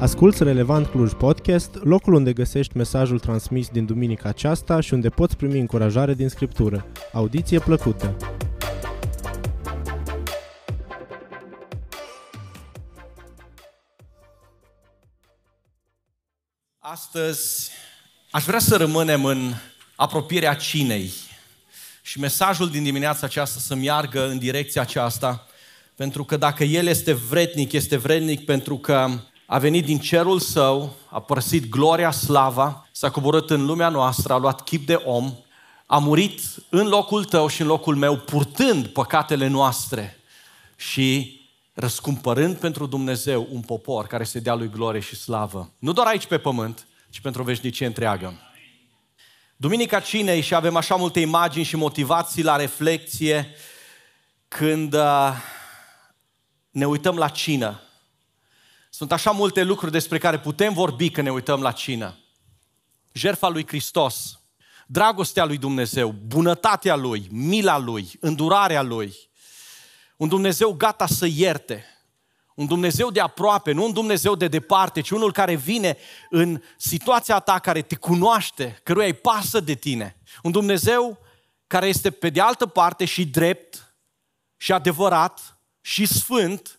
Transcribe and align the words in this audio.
Asculți 0.00 0.42
Relevant 0.42 0.86
Cluj 0.86 1.12
Podcast, 1.12 1.74
locul 1.74 2.14
unde 2.14 2.32
găsești 2.32 2.76
mesajul 2.76 3.18
transmis 3.18 3.68
din 3.68 3.86
duminica 3.86 4.28
aceasta 4.28 4.80
și 4.80 4.94
unde 4.94 5.08
poți 5.08 5.36
primi 5.36 5.58
încurajare 5.58 6.14
din 6.14 6.28
Scriptură. 6.28 6.86
Audiție 7.12 7.58
plăcută! 7.58 8.16
Astăzi 16.78 17.70
aș 18.30 18.44
vrea 18.44 18.58
să 18.58 18.76
rămânem 18.76 19.24
în 19.24 19.52
apropierea 19.96 20.54
cinei 20.54 21.10
și 22.02 22.20
mesajul 22.20 22.70
din 22.70 22.82
dimineața 22.82 23.26
aceasta 23.26 23.60
să 23.60 23.74
meargă 23.74 24.28
în 24.28 24.38
direcția 24.38 24.82
aceasta, 24.82 25.46
pentru 25.96 26.24
că 26.24 26.36
dacă 26.36 26.64
El 26.64 26.86
este 26.86 27.12
vrednic, 27.12 27.72
este 27.72 27.96
vrednic 27.96 28.44
pentru 28.44 28.76
că 28.76 29.08
a 29.50 29.58
venit 29.58 29.84
din 29.84 29.98
cerul 29.98 30.38
său, 30.38 30.94
a 31.10 31.20
părăsit 31.20 31.68
gloria, 31.68 32.10
slava, 32.10 32.88
s-a 32.92 33.10
coborât 33.10 33.50
în 33.50 33.66
lumea 33.66 33.88
noastră, 33.88 34.32
a 34.32 34.36
luat 34.36 34.60
chip 34.60 34.86
de 34.86 34.94
om, 34.94 35.34
a 35.86 35.98
murit 35.98 36.40
în 36.68 36.86
locul 36.86 37.24
tău 37.24 37.48
și 37.48 37.60
în 37.60 37.66
locul 37.66 37.96
meu, 37.96 38.16
purtând 38.16 38.86
păcatele 38.86 39.46
noastre 39.46 40.20
și 40.76 41.40
răscumpărând 41.74 42.56
pentru 42.56 42.86
Dumnezeu 42.86 43.48
un 43.50 43.60
popor 43.60 44.06
care 44.06 44.24
se 44.24 44.38
dea 44.38 44.54
lui 44.54 44.70
glorie 44.70 45.00
și 45.00 45.16
slavă. 45.16 45.72
Nu 45.78 45.92
doar 45.92 46.06
aici 46.06 46.26
pe 46.26 46.38
pământ, 46.38 46.86
ci 47.10 47.20
pentru 47.20 47.42
o 47.42 47.44
veșnicie 47.44 47.86
întreagă. 47.86 48.40
Duminica 49.56 50.00
cinei 50.00 50.40
și 50.40 50.54
avem 50.54 50.76
așa 50.76 50.94
multe 50.94 51.20
imagini 51.20 51.64
și 51.64 51.76
motivații 51.76 52.42
la 52.42 52.56
reflexie 52.56 53.54
când 54.48 54.94
uh, 54.94 55.32
ne 56.70 56.86
uităm 56.86 57.16
la 57.16 57.28
cină. 57.28 57.82
Sunt 58.98 59.12
așa 59.12 59.30
multe 59.30 59.62
lucruri 59.62 59.92
despre 59.92 60.18
care 60.18 60.38
putem 60.38 60.72
vorbi 60.72 61.10
când 61.10 61.26
ne 61.26 61.32
uităm 61.32 61.60
la 61.60 61.72
cină. 61.72 62.18
Jertfa 63.12 63.48
lui 63.48 63.66
Hristos, 63.66 64.40
dragostea 64.86 65.44
lui 65.44 65.58
Dumnezeu, 65.58 66.10
bunătatea 66.10 66.96
lui, 66.96 67.26
mila 67.30 67.78
lui, 67.78 68.10
îndurarea 68.20 68.82
lui. 68.82 69.16
Un 70.16 70.28
Dumnezeu 70.28 70.72
gata 70.72 71.06
să 71.06 71.26
ierte. 71.26 71.84
Un 72.54 72.66
Dumnezeu 72.66 73.10
de 73.10 73.20
aproape, 73.20 73.72
nu 73.72 73.84
un 73.84 73.92
Dumnezeu 73.92 74.34
de 74.34 74.48
departe, 74.48 75.00
ci 75.00 75.10
unul 75.10 75.32
care 75.32 75.54
vine 75.54 75.96
în 76.30 76.62
situația 76.76 77.38
ta, 77.38 77.58
care 77.58 77.82
te 77.82 77.94
cunoaște, 77.94 78.80
căruia 78.82 79.06
îi 79.06 79.14
pasă 79.14 79.60
de 79.60 79.74
tine. 79.74 80.16
Un 80.42 80.50
Dumnezeu 80.50 81.18
care 81.66 81.86
este 81.86 82.10
pe 82.10 82.30
de 82.30 82.40
altă 82.40 82.66
parte 82.66 83.04
și 83.04 83.26
drept, 83.26 83.94
și 84.56 84.72
adevărat, 84.72 85.58
și 85.80 86.06
sfânt, 86.06 86.77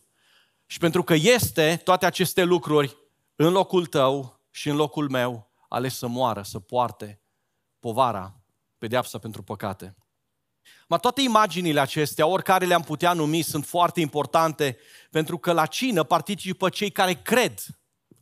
și 0.71 0.77
pentru 0.77 1.03
că 1.03 1.13
este 1.13 1.81
toate 1.83 2.05
aceste 2.05 2.43
lucruri 2.43 2.97
în 3.35 3.51
locul 3.51 3.85
tău 3.85 4.41
și 4.51 4.69
în 4.69 4.75
locul 4.75 5.09
meu, 5.09 5.51
ales 5.69 5.97
să 5.97 6.07
moară, 6.07 6.41
să 6.41 6.59
poarte 6.59 7.21
povara, 7.79 8.41
pedeapsa 8.77 9.17
pentru 9.17 9.43
păcate. 9.43 9.95
Ma 10.87 10.97
toate 10.97 11.21
imaginile 11.21 11.79
acestea, 11.79 12.25
oricare 12.25 12.65
le-am 12.65 12.81
putea 12.81 13.13
numi, 13.13 13.41
sunt 13.41 13.65
foarte 13.65 13.99
importante 13.99 14.77
pentru 15.11 15.37
că 15.37 15.51
la 15.51 15.65
cină 15.65 16.03
participă 16.03 16.69
cei 16.69 16.91
care 16.91 17.13
cred 17.13 17.59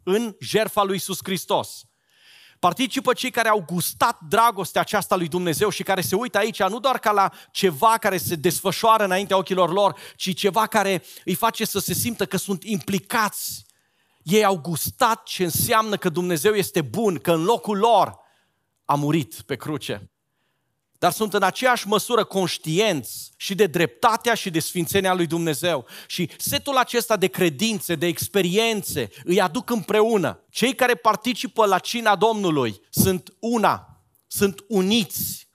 în 0.03 0.35
jertfa 0.39 0.83
lui 0.83 0.93
Iisus 0.93 1.19
Hristos. 1.23 1.86
Participă 2.59 3.13
cei 3.13 3.31
care 3.31 3.49
au 3.49 3.63
gustat 3.67 4.19
dragostea 4.29 4.81
aceasta 4.81 5.15
lui 5.15 5.27
Dumnezeu 5.27 5.69
și 5.69 5.83
care 5.83 6.01
se 6.01 6.15
uită 6.15 6.37
aici 6.37 6.63
nu 6.63 6.79
doar 6.79 6.99
ca 6.99 7.11
la 7.11 7.31
ceva 7.51 7.97
care 7.99 8.17
se 8.17 8.35
desfășoară 8.35 9.03
înaintea 9.03 9.37
ochilor 9.37 9.71
lor, 9.71 9.99
ci 10.15 10.35
ceva 10.35 10.67
care 10.67 11.03
îi 11.25 11.35
face 11.35 11.65
să 11.65 11.79
se 11.79 11.93
simtă 11.93 12.25
că 12.25 12.37
sunt 12.37 12.63
implicați. 12.63 13.65
Ei 14.23 14.45
au 14.45 14.57
gustat 14.57 15.23
ce 15.23 15.43
înseamnă 15.43 15.97
că 15.97 16.09
Dumnezeu 16.09 16.53
este 16.53 16.81
bun, 16.81 17.17
că 17.17 17.31
în 17.31 17.43
locul 17.43 17.77
lor 17.77 18.17
a 18.85 18.95
murit 18.95 19.41
pe 19.45 19.55
cruce 19.55 20.11
dar 20.97 21.11
sunt 21.11 21.33
în 21.33 21.43
aceeași 21.43 21.87
măsură 21.87 22.23
conștienți 22.23 23.31
și 23.37 23.55
de 23.55 23.65
dreptatea 23.65 24.33
și 24.33 24.49
de 24.49 24.59
sfințenia 24.59 25.13
lui 25.13 25.27
Dumnezeu. 25.27 25.85
Și 26.07 26.29
setul 26.37 26.77
acesta 26.77 27.17
de 27.17 27.27
credințe, 27.27 27.95
de 27.95 28.05
experiențe, 28.05 29.09
îi 29.23 29.41
aduc 29.41 29.69
împreună. 29.69 30.43
Cei 30.49 30.75
care 30.75 30.95
participă 30.95 31.65
la 31.65 31.79
cina 31.79 32.15
Domnului 32.15 32.81
sunt 32.89 33.33
una, 33.39 34.03
sunt 34.27 34.63
uniți. 34.67 35.49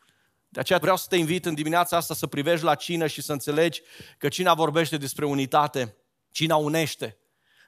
De 0.48 0.60
aceea 0.60 0.78
vreau 0.78 0.97
să 0.97 1.06
te 1.08 1.16
invit 1.16 1.47
în 1.47 1.54
dimineața 1.54 1.97
asta 1.97 2.14
să 2.14 2.26
privești 2.26 2.64
la 2.64 2.75
cină 2.75 3.06
și 3.06 3.22
să 3.22 3.32
înțelegi 3.32 3.82
că 4.19 4.28
cina 4.28 4.54
vorbește 4.54 4.97
despre 4.97 5.25
unitate, 5.25 5.97
cina 6.31 6.56
unește. 6.56 7.16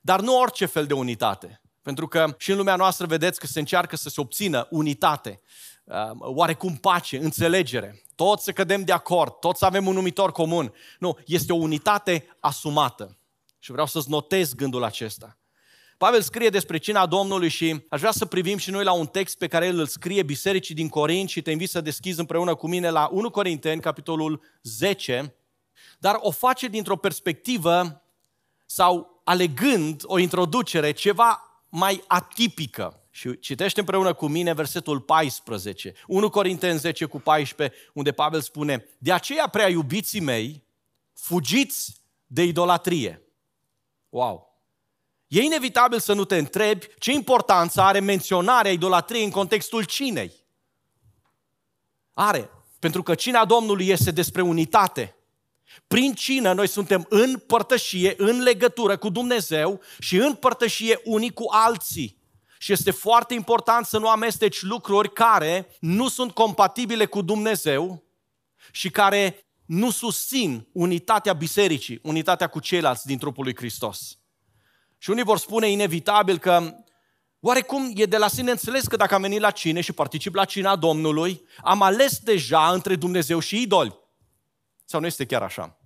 Dar 0.03 0.21
nu 0.21 0.39
orice 0.39 0.67
fel 0.67 0.87
de 0.87 0.95
unitate. 0.95 1.63
Pentru 1.83 2.09
că 2.09 2.35
și 2.39 2.51
în 2.51 2.57
lumea 2.57 2.77
noastră 2.77 3.07
vedeți 3.07 3.41
că 3.41 3.47
se 3.47 3.59
încearcă 3.59 3.97
să 3.97 4.09
se 4.09 4.21
obțină 4.21 4.67
unitate. 4.71 5.41
Um, 5.85 6.19
oarecum 6.19 6.77
pace, 6.77 7.19
înțelegere. 7.19 8.03
Toți 8.15 8.45
să 8.45 8.53
cădem 8.53 8.85
de 8.85 8.93
acord, 8.93 9.33
toți 9.33 9.65
avem 9.65 9.87
un 9.87 9.95
numitor 9.95 10.33
comun. 10.33 10.73
Nu, 10.99 11.19
este 11.27 11.53
o 11.53 11.57
unitate 11.57 12.37
asumată. 12.41 13.17
Și 13.59 13.71
vreau 13.71 13.87
să-ți 13.87 14.11
notez 14.11 14.55
gândul 14.55 14.85
acesta. 14.85 15.39
Pavel 15.99 16.23
scrie 16.23 16.49
despre 16.49 16.79
cina 16.79 17.07
Domnului 17.07 17.49
și 17.49 17.85
aș 17.89 17.99
vrea 18.01 18.11
să 18.11 18.25
privim 18.25 18.57
și 18.57 18.71
noi 18.71 18.85
la 18.85 18.93
un 18.93 19.07
text 19.07 19.39
pe 19.39 19.47
care 19.47 19.67
el 19.67 19.79
îl 19.79 19.87
scrie 19.87 20.23
bisericii 20.23 20.75
din 20.75 20.89
Corint 20.89 21.29
și 21.29 21.43
te 21.43 21.51
invit 21.51 21.71
să 21.71 21.81
deschizi 21.81 22.21
împreună 22.21 22.55
cu 22.55 22.69
mine 22.69 22.91
la 22.91 23.09
1 23.13 23.31
Corinteni, 23.31 23.81
capitolul 23.81 24.41
10, 24.63 25.35
dar 25.99 26.17
o 26.21 26.31
face 26.31 26.69
dintr-o 26.69 26.97
perspectivă 26.97 28.03
sau 28.67 29.21
alegând 29.25 30.03
o 30.05 30.19
introducere 30.19 30.93
ceva 30.93 31.63
mai 31.69 32.05
atipică. 32.07 33.04
Și 33.17 33.39
citește 33.39 33.81
împreună 33.81 34.15
cu 34.15 34.27
mine 34.27 34.53
versetul 34.53 35.01
14, 35.01 35.95
1 36.07 36.31
Corinteni 36.31 36.79
10 36.79 37.05
cu 37.05 37.21
14, 37.21 37.79
unde 37.93 38.13
Pavel 38.13 38.41
spune, 38.41 38.89
de 38.99 39.13
aceea 39.13 39.49
prea 39.49 39.69
iubiții 39.69 40.21
mei, 40.21 40.65
fugiți 41.13 42.01
de 42.27 42.43
idolatrie. 42.43 43.23
Wow! 44.09 44.61
E 45.27 45.41
inevitabil 45.41 45.99
să 45.99 46.13
nu 46.13 46.25
te 46.25 46.37
întrebi 46.37 46.87
ce 46.99 47.13
importanță 47.13 47.81
are 47.81 48.01
menționarea 48.01 48.71
idolatriei 48.71 49.25
în 49.25 49.31
contextul 49.31 49.85
cinei. 49.85 50.33
Are, 52.13 52.51
pentru 52.79 53.03
că 53.03 53.15
cina 53.15 53.45
Domnului 53.45 53.89
este 53.89 54.11
despre 54.11 54.43
unitate. 54.43 55.17
Prin 55.87 56.15
cină 56.15 56.53
noi 56.53 56.69
suntem 56.69 57.07
în 57.09 57.39
părtășie, 57.39 58.15
în 58.17 58.43
legătură 58.43 58.97
cu 58.97 59.09
Dumnezeu 59.09 59.81
și 59.99 60.17
în 60.17 60.35
părtășie 60.35 61.01
unii 61.05 61.33
cu 61.33 61.45
alții. 61.51 62.23
Și 62.65 62.73
este 62.73 62.91
foarte 62.91 63.35
important 63.35 63.87
să 63.87 63.99
nu 63.99 64.09
amesteci 64.09 64.63
lucruri 64.63 65.13
care 65.13 65.77
nu 65.81 66.09
sunt 66.09 66.33
compatibile 66.33 67.07
cu 67.07 67.23
Dumnezeu 67.23 68.05
și 68.73 68.91
care 68.91 69.47
nu 69.65 69.91
susțin 69.91 70.69
unitatea 70.73 71.33
bisericii, 71.33 71.99
unitatea 72.03 72.47
cu 72.47 72.61
ceilalți 72.61 73.07
din 73.07 73.19
trupul 73.19 73.45
lui 73.45 73.57
Hristos. 73.57 74.19
Și 74.99 75.11
unii 75.11 75.25
vor 75.25 75.39
spune 75.39 75.71
inevitabil 75.71 76.39
că 76.39 76.75
oarecum 77.41 77.93
e 77.95 78.05
de 78.05 78.17
la 78.17 78.29
sine 78.29 78.51
înțeles 78.51 78.87
că 78.87 78.97
dacă 78.97 79.15
am 79.15 79.23
venit 79.23 79.41
la 79.41 79.51
cine 79.51 79.81
și 79.81 79.93
particip 79.93 80.35
la 80.35 80.45
cina 80.45 80.77
Domnului, 80.77 81.43
am 81.63 81.83
ales 81.83 82.19
deja 82.19 82.73
între 82.73 82.97
Dumnezeu 82.97 83.39
și 83.39 83.63
idoli. 83.63 83.99
Sau 84.85 85.01
nu 85.01 85.07
este 85.07 85.27
chiar 85.27 85.43
așa? 85.43 85.79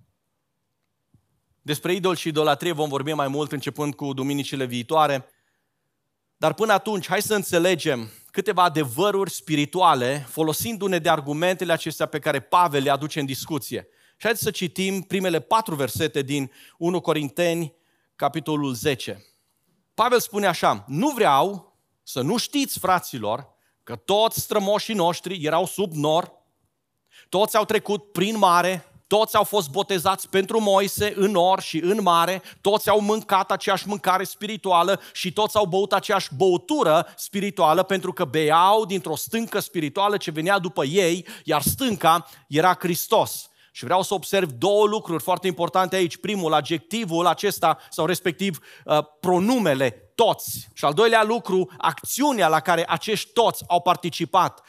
Despre 1.61 1.93
idol 1.93 2.15
și 2.15 2.27
idolatrie 2.27 2.71
vom 2.71 2.89
vorbi 2.89 3.13
mai 3.13 3.27
mult 3.27 3.51
începând 3.51 3.95
cu 3.95 4.13
duminicile 4.13 4.65
viitoare, 4.65 5.29
dar 6.39 6.53
până 6.53 6.73
atunci, 6.73 7.07
hai 7.07 7.21
să 7.21 7.35
înțelegem 7.35 8.11
câteva 8.31 8.63
adevăruri 8.63 9.31
spirituale 9.31 10.25
folosindu-ne 10.29 10.99
de 10.99 11.09
argumentele 11.09 11.71
acestea 11.71 12.05
pe 12.05 12.19
care 12.19 12.39
Pavel 12.39 12.83
le 12.83 12.89
aduce 12.89 13.19
în 13.19 13.25
discuție. 13.25 13.87
Și 13.91 14.21
haideți 14.21 14.43
să 14.43 14.51
citim 14.51 15.01
primele 15.01 15.39
patru 15.39 15.75
versete 15.75 16.21
din 16.21 16.51
1 16.77 17.01
Corinteni, 17.01 17.73
capitolul 18.15 18.73
10. 18.73 19.25
Pavel 19.93 20.19
spune 20.19 20.47
așa, 20.47 20.85
nu 20.87 21.09
vreau 21.09 21.77
să 22.03 22.21
nu 22.21 22.37
știți, 22.37 22.79
fraților, 22.79 23.47
că 23.83 23.95
toți 23.95 24.39
strămoșii 24.39 24.95
noștri 24.95 25.43
erau 25.43 25.65
sub 25.65 25.93
nor, 25.93 26.31
toți 27.29 27.55
au 27.55 27.65
trecut 27.65 28.11
prin 28.11 28.37
mare, 28.37 28.88
toți 29.09 29.35
au 29.35 29.43
fost 29.43 29.69
botezați 29.69 30.29
pentru 30.29 30.59
Moise 30.59 31.13
în 31.15 31.35
or 31.35 31.61
și 31.61 31.77
în 31.77 32.01
mare, 32.01 32.41
toți 32.61 32.89
au 32.89 32.99
mâncat 32.99 33.51
aceeași 33.51 33.87
mâncare 33.87 34.23
spirituală 34.23 34.99
și 35.13 35.33
toți 35.33 35.57
au 35.57 35.65
băut 35.65 35.93
aceeași 35.93 36.29
băutură 36.35 37.07
spirituală 37.15 37.83
pentru 37.83 38.13
că 38.13 38.25
beau 38.25 38.85
dintr-o 38.85 39.15
stâncă 39.15 39.59
spirituală 39.59 40.17
ce 40.17 40.31
venea 40.31 40.59
după 40.59 40.85
ei, 40.85 41.27
iar 41.43 41.61
stânca 41.61 42.25
era 42.47 42.75
Hristos. 42.79 43.49
Și 43.71 43.83
vreau 43.83 44.01
să 44.01 44.13
observ 44.13 44.51
două 44.51 44.85
lucruri 44.85 45.23
foarte 45.23 45.47
importante 45.47 45.95
aici. 45.95 46.17
Primul, 46.17 46.53
adjectivul 46.53 47.25
acesta, 47.25 47.77
sau 47.89 48.05
respectiv 48.05 48.59
uh, 48.85 48.97
pronumele 49.19 49.89
toți. 50.15 50.67
Și 50.73 50.85
al 50.85 50.93
doilea 50.93 51.23
lucru, 51.23 51.71
acțiunea 51.77 52.47
la 52.47 52.59
care 52.59 52.85
acești 52.87 53.31
toți 53.33 53.63
au 53.67 53.81
participat. 53.81 54.61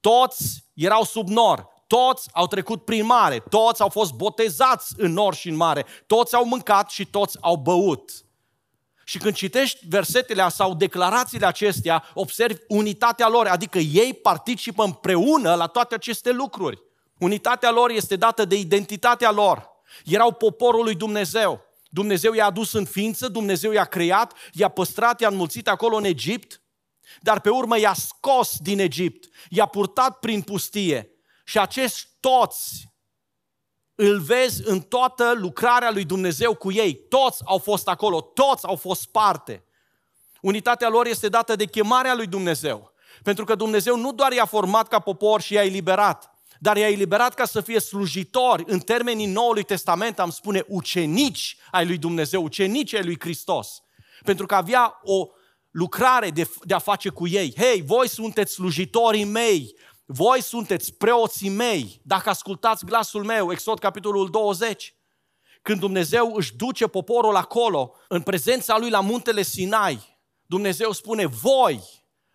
Toți 0.00 0.64
erau 0.74 1.04
sub 1.04 1.28
nor, 1.28 1.68
toți 1.96 2.28
au 2.32 2.46
trecut 2.46 2.84
prin 2.84 3.06
mare, 3.06 3.38
toți 3.48 3.82
au 3.82 3.88
fost 3.88 4.12
botezați 4.12 4.94
în 4.96 5.12
nor 5.12 5.34
și 5.34 5.48
în 5.48 5.56
mare, 5.56 5.86
toți 6.06 6.34
au 6.34 6.44
mâncat 6.44 6.90
și 6.90 7.06
toți 7.06 7.38
au 7.40 7.56
băut. 7.56 8.10
Și 9.04 9.18
când 9.18 9.34
citești 9.34 9.86
versetele 9.88 10.48
sau 10.48 10.74
declarațiile 10.74 11.46
acestea, 11.46 12.04
observi 12.14 12.60
unitatea 12.68 13.28
lor, 13.28 13.46
adică 13.46 13.78
ei 13.78 14.14
participă 14.14 14.84
împreună 14.84 15.54
la 15.54 15.66
toate 15.66 15.94
aceste 15.94 16.30
lucruri. 16.30 16.82
Unitatea 17.18 17.70
lor 17.70 17.90
este 17.90 18.16
dată 18.16 18.44
de 18.44 18.58
identitatea 18.58 19.30
lor. 19.30 19.68
Erau 20.04 20.32
poporul 20.32 20.84
lui 20.84 20.94
Dumnezeu. 20.94 21.60
Dumnezeu 21.88 22.32
i-a 22.32 22.46
adus 22.46 22.72
în 22.72 22.84
ființă, 22.84 23.28
Dumnezeu 23.28 23.72
i-a 23.72 23.84
creat, 23.84 24.32
i-a 24.52 24.68
păstrat, 24.68 25.20
i-a 25.20 25.28
înmulțit 25.28 25.68
acolo 25.68 25.96
în 25.96 26.04
Egipt, 26.04 26.62
dar 27.20 27.40
pe 27.40 27.50
urmă 27.50 27.78
i-a 27.78 27.94
scos 27.94 28.56
din 28.58 28.78
Egipt, 28.78 29.28
i-a 29.48 29.66
purtat 29.66 30.18
prin 30.18 30.42
pustie. 30.42 31.14
Și 31.50 31.58
acești 31.58 32.08
toți 32.20 32.88
îl 33.94 34.20
vezi 34.20 34.62
în 34.64 34.80
toată 34.80 35.32
lucrarea 35.36 35.90
lui 35.90 36.04
Dumnezeu 36.04 36.54
cu 36.54 36.72
ei. 36.72 36.94
Toți 36.94 37.42
au 37.44 37.58
fost 37.58 37.88
acolo, 37.88 38.20
toți 38.20 38.66
au 38.66 38.76
fost 38.76 39.06
parte. 39.06 39.64
Unitatea 40.40 40.88
lor 40.88 41.06
este 41.06 41.28
dată 41.28 41.56
de 41.56 41.64
chemarea 41.64 42.14
lui 42.14 42.26
Dumnezeu. 42.26 42.92
Pentru 43.22 43.44
că 43.44 43.54
Dumnezeu 43.54 43.96
nu 43.96 44.12
doar 44.12 44.32
i-a 44.32 44.44
format 44.44 44.88
ca 44.88 44.98
popor 44.98 45.40
și 45.40 45.52
i-a 45.52 45.64
eliberat, 45.64 46.30
dar 46.58 46.76
i-a 46.76 46.88
eliberat 46.88 47.34
ca 47.34 47.44
să 47.44 47.60
fie 47.60 47.80
slujitori, 47.80 48.64
în 48.66 48.78
termenii 48.78 49.26
Noului 49.26 49.62
Testament 49.62 50.18
am 50.18 50.30
spune 50.30 50.64
ucenici 50.68 51.56
ai 51.70 51.86
lui 51.86 51.98
Dumnezeu, 51.98 52.42
ucenici 52.42 52.94
ai 52.94 53.04
lui 53.04 53.20
Hristos. 53.20 53.82
Pentru 54.24 54.46
că 54.46 54.54
avea 54.54 55.00
o 55.02 55.26
lucrare 55.70 56.30
de, 56.30 56.50
de 56.62 56.74
a 56.74 56.78
face 56.78 57.08
cu 57.08 57.26
ei. 57.26 57.54
Hei, 57.56 57.82
voi 57.82 58.08
sunteți 58.08 58.52
slujitorii 58.52 59.24
mei, 59.24 59.74
voi 60.12 60.42
sunteți 60.42 60.94
preoții 60.94 61.48
mei, 61.48 62.00
dacă 62.04 62.28
ascultați 62.28 62.84
glasul 62.84 63.24
meu, 63.24 63.52
Exod 63.52 63.78
capitolul 63.78 64.30
20. 64.30 64.94
Când 65.62 65.80
Dumnezeu 65.80 66.34
își 66.34 66.56
duce 66.56 66.86
poporul 66.86 67.36
acolo, 67.36 67.94
în 68.08 68.22
prezența 68.22 68.78
lui 68.78 68.90
la 68.90 69.00
muntele 69.00 69.42
Sinai, 69.42 70.18
Dumnezeu 70.46 70.92
spune, 70.92 71.26
voi 71.26 71.82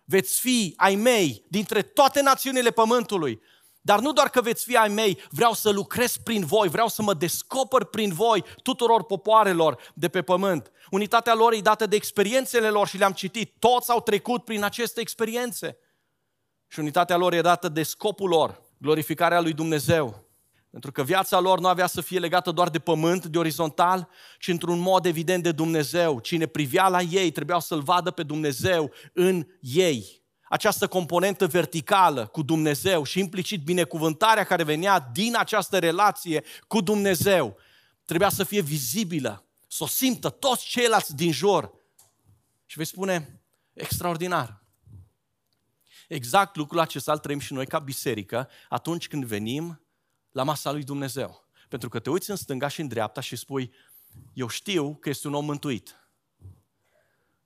veți 0.04 0.40
fi 0.40 0.72
ai 0.76 0.94
mei 0.94 1.44
dintre 1.48 1.82
toate 1.82 2.22
națiunile 2.22 2.70
pământului. 2.70 3.40
Dar 3.80 4.00
nu 4.00 4.12
doar 4.12 4.28
că 4.28 4.40
veți 4.40 4.64
fi 4.64 4.76
ai 4.76 4.88
mei, 4.88 5.18
vreau 5.30 5.52
să 5.52 5.70
lucrez 5.70 6.16
prin 6.16 6.44
voi, 6.44 6.68
vreau 6.68 6.88
să 6.88 7.02
mă 7.02 7.14
descoper 7.14 7.84
prin 7.84 8.12
voi 8.12 8.44
tuturor 8.62 9.04
popoarelor 9.04 9.92
de 9.94 10.08
pe 10.08 10.22
pământ. 10.22 10.70
Unitatea 10.90 11.34
lor 11.34 11.52
e 11.52 11.60
dată 11.60 11.86
de 11.86 11.96
experiențele 11.96 12.68
lor 12.68 12.88
și 12.88 12.98
le-am 12.98 13.12
citit. 13.12 13.54
Toți 13.58 13.90
au 13.90 14.00
trecut 14.00 14.44
prin 14.44 14.62
aceste 14.62 15.00
experiențe. 15.00 15.78
Și 16.68 16.78
unitatea 16.78 17.16
lor 17.16 17.32
e 17.32 17.40
dată 17.40 17.68
de 17.68 17.82
scopul 17.82 18.28
lor, 18.28 18.62
glorificarea 18.78 19.40
lui 19.40 19.52
Dumnezeu. 19.52 20.24
Pentru 20.70 20.92
că 20.92 21.02
viața 21.02 21.38
lor 21.38 21.60
nu 21.60 21.68
avea 21.68 21.86
să 21.86 22.00
fie 22.00 22.18
legată 22.18 22.50
doar 22.50 22.68
de 22.68 22.78
pământ, 22.78 23.26
de 23.26 23.38
orizontal, 23.38 24.08
ci 24.38 24.48
într-un 24.48 24.78
mod 24.78 25.06
evident 25.06 25.42
de 25.42 25.52
Dumnezeu. 25.52 26.20
Cine 26.20 26.46
privea 26.46 26.88
la 26.88 27.00
ei 27.00 27.30
trebuia 27.30 27.58
să-L 27.58 27.80
vadă 27.80 28.10
pe 28.10 28.22
Dumnezeu 28.22 28.92
în 29.12 29.46
ei. 29.60 30.24
Această 30.48 30.86
componentă 30.86 31.46
verticală 31.46 32.26
cu 32.26 32.42
Dumnezeu 32.42 33.04
și 33.04 33.18
implicit 33.18 33.64
binecuvântarea 33.64 34.44
care 34.44 34.62
venea 34.62 34.98
din 35.12 35.36
această 35.36 35.78
relație 35.78 36.44
cu 36.66 36.80
Dumnezeu 36.80 37.56
trebuia 38.04 38.28
să 38.28 38.44
fie 38.44 38.60
vizibilă, 38.60 39.44
să 39.68 39.84
o 39.84 39.86
simtă 39.86 40.28
toți 40.28 40.66
ceilalți 40.66 41.16
din 41.16 41.32
jur. 41.32 41.72
Și 42.66 42.76
vei 42.76 42.86
spune, 42.86 43.40
extraordinar. 43.72 44.62
Exact 46.08 46.56
lucrul 46.56 46.80
acesta 46.80 47.12
îl 47.12 47.18
trăim 47.18 47.38
și 47.38 47.52
noi 47.52 47.66
ca 47.66 47.78
biserică 47.78 48.48
atunci 48.68 49.08
când 49.08 49.24
venim 49.24 49.80
la 50.30 50.42
masa 50.42 50.72
lui 50.72 50.84
Dumnezeu. 50.84 51.44
Pentru 51.68 51.88
că 51.88 51.98
te 51.98 52.10
uiți 52.10 52.30
în 52.30 52.36
stânga 52.36 52.68
și 52.68 52.80
în 52.80 52.88
dreapta 52.88 53.20
și 53.20 53.36
spui, 53.36 53.72
eu 54.32 54.48
știu 54.48 54.94
că 54.94 55.08
este 55.08 55.26
un 55.26 55.34
om 55.34 55.44
mântuit. 55.44 55.96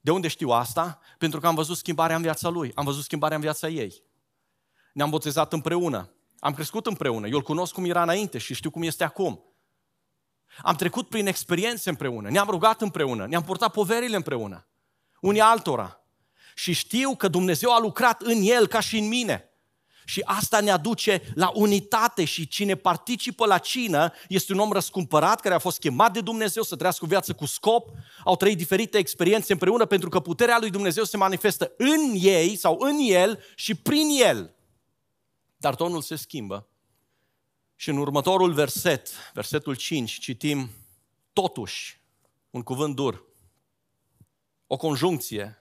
De 0.01 0.11
unde 0.11 0.27
știu 0.27 0.49
asta? 0.49 0.99
Pentru 1.17 1.39
că 1.39 1.47
am 1.47 1.55
văzut 1.55 1.77
schimbarea 1.77 2.15
în 2.15 2.21
viața 2.21 2.49
lui, 2.49 2.71
am 2.75 2.85
văzut 2.85 3.03
schimbarea 3.03 3.35
în 3.35 3.41
viața 3.41 3.67
ei. 3.67 4.03
Ne-am 4.93 5.09
botezat 5.09 5.53
împreună, 5.53 6.11
am 6.39 6.53
crescut 6.53 6.85
împreună, 6.85 7.27
eu 7.27 7.35
îl 7.35 7.41
cunosc 7.41 7.73
cum 7.73 7.85
era 7.85 8.01
înainte 8.01 8.37
și 8.37 8.53
știu 8.53 8.69
cum 8.69 8.81
este 8.83 9.03
acum. 9.03 9.43
Am 10.57 10.75
trecut 10.75 11.09
prin 11.09 11.27
experiențe 11.27 11.89
împreună, 11.89 12.29
ne-am 12.29 12.49
rugat 12.49 12.81
împreună, 12.81 13.27
ne-am 13.27 13.43
purtat 13.43 13.71
poverile 13.71 14.15
împreună, 14.15 14.67
unii 15.19 15.41
altora 15.41 16.00
și 16.55 16.73
știu 16.73 17.15
că 17.15 17.27
Dumnezeu 17.27 17.73
a 17.73 17.79
lucrat 17.79 18.21
în 18.21 18.41
el 18.41 18.67
ca 18.67 18.79
și 18.79 18.97
în 18.97 19.07
mine. 19.07 19.51
Și 20.05 20.21
asta 20.25 20.59
ne 20.59 20.71
aduce 20.71 21.21
la 21.35 21.51
unitate 21.53 22.25
și 22.25 22.47
cine 22.47 22.75
participă 22.75 23.45
la 23.45 23.57
cină 23.57 24.13
este 24.27 24.53
un 24.53 24.59
om 24.59 24.71
răscumpărat 24.71 25.39
care 25.39 25.55
a 25.55 25.59
fost 25.59 25.79
chemat 25.79 26.13
de 26.13 26.21
Dumnezeu 26.21 26.63
să 26.63 26.75
trăiască 26.75 27.05
o 27.05 27.07
viață 27.07 27.33
cu 27.33 27.45
scop, 27.45 27.89
au 28.23 28.35
trăit 28.35 28.57
diferite 28.57 28.97
experiențe 28.97 29.51
împreună 29.51 29.85
pentru 29.85 30.09
că 30.09 30.19
puterea 30.19 30.57
lui 30.59 30.69
Dumnezeu 30.69 31.03
se 31.03 31.17
manifestă 31.17 31.73
în 31.77 32.13
ei 32.13 32.55
sau 32.55 32.77
în 32.79 32.97
el 32.99 33.43
și 33.55 33.75
prin 33.75 34.07
el. 34.23 34.55
Dar 35.57 35.75
tonul 35.75 36.01
se 36.01 36.15
schimbă. 36.15 36.67
Și 37.75 37.89
în 37.89 37.97
următorul 37.97 38.53
verset, 38.53 39.09
versetul 39.33 39.75
5, 39.75 40.19
citim 40.19 40.69
totuși, 41.33 41.99
un 42.49 42.61
cuvânt 42.61 42.95
dur, 42.95 43.25
o 44.67 44.77
conjuncție 44.77 45.60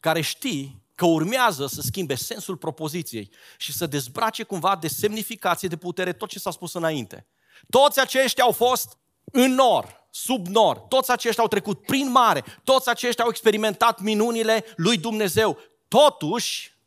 care 0.00 0.20
știi 0.20 0.82
că 0.94 1.06
urmează 1.06 1.66
să 1.66 1.80
schimbe 1.80 2.14
sensul 2.14 2.56
propoziției 2.56 3.30
și 3.58 3.72
să 3.72 3.86
dezbrace 3.86 4.42
cumva 4.42 4.76
de 4.76 4.88
semnificație, 4.88 5.68
de 5.68 5.76
putere, 5.76 6.12
tot 6.12 6.28
ce 6.28 6.38
s-a 6.38 6.50
spus 6.50 6.74
înainte. 6.74 7.26
Toți 7.70 8.00
aceștia 8.00 8.44
au 8.44 8.52
fost 8.52 8.98
în 9.24 9.52
nor, 9.52 10.06
sub 10.10 10.46
nor, 10.46 10.78
toți 10.78 11.10
aceștia 11.10 11.42
au 11.42 11.48
trecut 11.48 11.82
prin 11.82 12.10
mare, 12.10 12.44
toți 12.64 12.88
aceștia 12.88 13.24
au 13.24 13.30
experimentat 13.30 14.00
minunile 14.00 14.64
lui 14.76 14.96
Dumnezeu. 14.96 15.58
Totuși, 15.88 16.78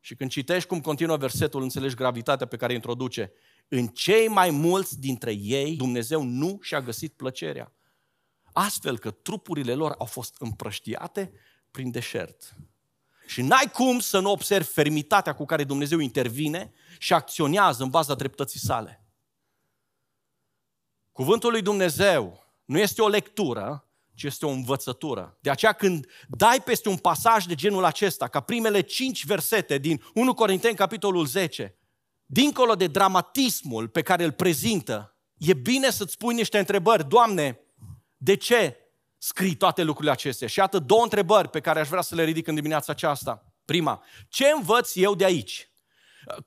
și 0.00 0.14
când 0.14 0.30
citești 0.30 0.68
cum 0.68 0.80
continuă 0.80 1.16
versetul, 1.16 1.62
înțelegi 1.62 1.94
gravitatea 1.94 2.46
pe 2.46 2.56
care 2.56 2.72
introduce, 2.74 3.32
în 3.68 3.86
cei 3.86 4.28
mai 4.28 4.50
mulți 4.50 5.00
dintre 5.00 5.32
ei 5.32 5.76
Dumnezeu 5.76 6.22
nu 6.22 6.58
și-a 6.62 6.80
găsit 6.80 7.12
plăcerea. 7.12 7.72
Astfel 8.52 8.98
că 8.98 9.10
trupurile 9.10 9.74
lor 9.74 9.94
au 9.98 10.06
fost 10.06 10.36
împrăștiate 10.38 11.32
prin 11.76 11.90
deșert. 11.90 12.54
Și 13.26 13.42
n-ai 13.42 13.70
cum 13.72 13.98
să 13.98 14.18
nu 14.18 14.30
observi 14.30 14.68
fermitatea 14.68 15.34
cu 15.34 15.44
care 15.44 15.64
Dumnezeu 15.64 15.98
intervine 15.98 16.72
și 16.98 17.12
acționează 17.12 17.82
în 17.82 17.90
baza 17.90 18.14
dreptății 18.14 18.60
sale. 18.60 19.04
Cuvântul 21.12 21.50
lui 21.50 21.62
Dumnezeu 21.62 22.44
nu 22.64 22.78
este 22.78 23.02
o 23.02 23.08
lectură, 23.08 23.88
ci 24.14 24.22
este 24.22 24.46
o 24.46 24.48
învățătură. 24.48 25.38
De 25.40 25.50
aceea 25.50 25.72
când 25.72 26.06
dai 26.28 26.62
peste 26.62 26.88
un 26.88 26.96
pasaj 26.96 27.44
de 27.44 27.54
genul 27.54 27.84
acesta, 27.84 28.28
ca 28.28 28.40
primele 28.40 28.80
cinci 28.80 29.24
versete 29.24 29.78
din 29.78 30.02
1 30.14 30.34
Corinteni, 30.34 30.76
capitolul 30.76 31.26
10, 31.26 31.76
dincolo 32.26 32.74
de 32.74 32.86
dramatismul 32.86 33.88
pe 33.88 34.02
care 34.02 34.24
îl 34.24 34.32
prezintă, 34.32 35.16
e 35.36 35.54
bine 35.54 35.90
să-ți 35.90 36.16
pui 36.16 36.34
niște 36.34 36.58
întrebări. 36.58 37.08
Doamne, 37.08 37.60
de 38.16 38.36
ce 38.36 38.85
scrii 39.26 39.54
toate 39.54 39.82
lucrurile 39.82 40.12
acestea. 40.12 40.48
Și 40.48 40.58
iată 40.58 40.78
două 40.78 41.02
întrebări 41.02 41.48
pe 41.48 41.60
care 41.60 41.80
aș 41.80 41.88
vrea 41.88 42.00
să 42.00 42.14
le 42.14 42.24
ridic 42.24 42.46
în 42.46 42.54
dimineața 42.54 42.92
aceasta. 42.92 43.44
Prima, 43.64 44.04
ce 44.28 44.48
învăț 44.54 44.94
eu 44.94 45.14
de 45.14 45.24
aici? 45.24 45.70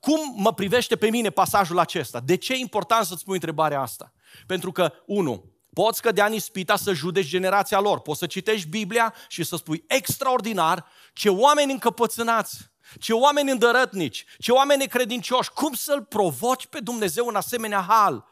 Cum 0.00 0.34
mă 0.36 0.54
privește 0.54 0.96
pe 0.96 1.10
mine 1.10 1.30
pasajul 1.30 1.78
acesta? 1.78 2.20
De 2.20 2.36
ce 2.36 2.52
e 2.52 2.56
important 2.56 3.06
să-ți 3.06 3.24
pui 3.24 3.34
întrebarea 3.34 3.80
asta? 3.80 4.12
Pentru 4.46 4.72
că, 4.72 4.92
unu, 5.06 5.52
poți 5.72 6.02
cădea 6.02 6.26
în 6.26 6.32
ispita 6.32 6.76
să 6.76 6.92
judeci 6.92 7.26
generația 7.26 7.80
lor. 7.80 8.00
Poți 8.00 8.18
să 8.18 8.26
citești 8.26 8.68
Biblia 8.68 9.14
și 9.28 9.42
să 9.44 9.56
spui 9.56 9.84
extraordinar 9.86 10.86
ce 11.12 11.28
oameni 11.28 11.72
încăpățânați, 11.72 12.58
ce 12.98 13.12
oameni 13.12 13.50
îndărătnici, 13.50 14.24
ce 14.38 14.52
oameni 14.52 14.88
credincioși, 14.88 15.50
cum 15.50 15.72
să-L 15.72 16.04
provoci 16.04 16.66
pe 16.66 16.80
Dumnezeu 16.80 17.26
în 17.26 17.34
asemenea 17.34 17.84
hal? 17.88 18.28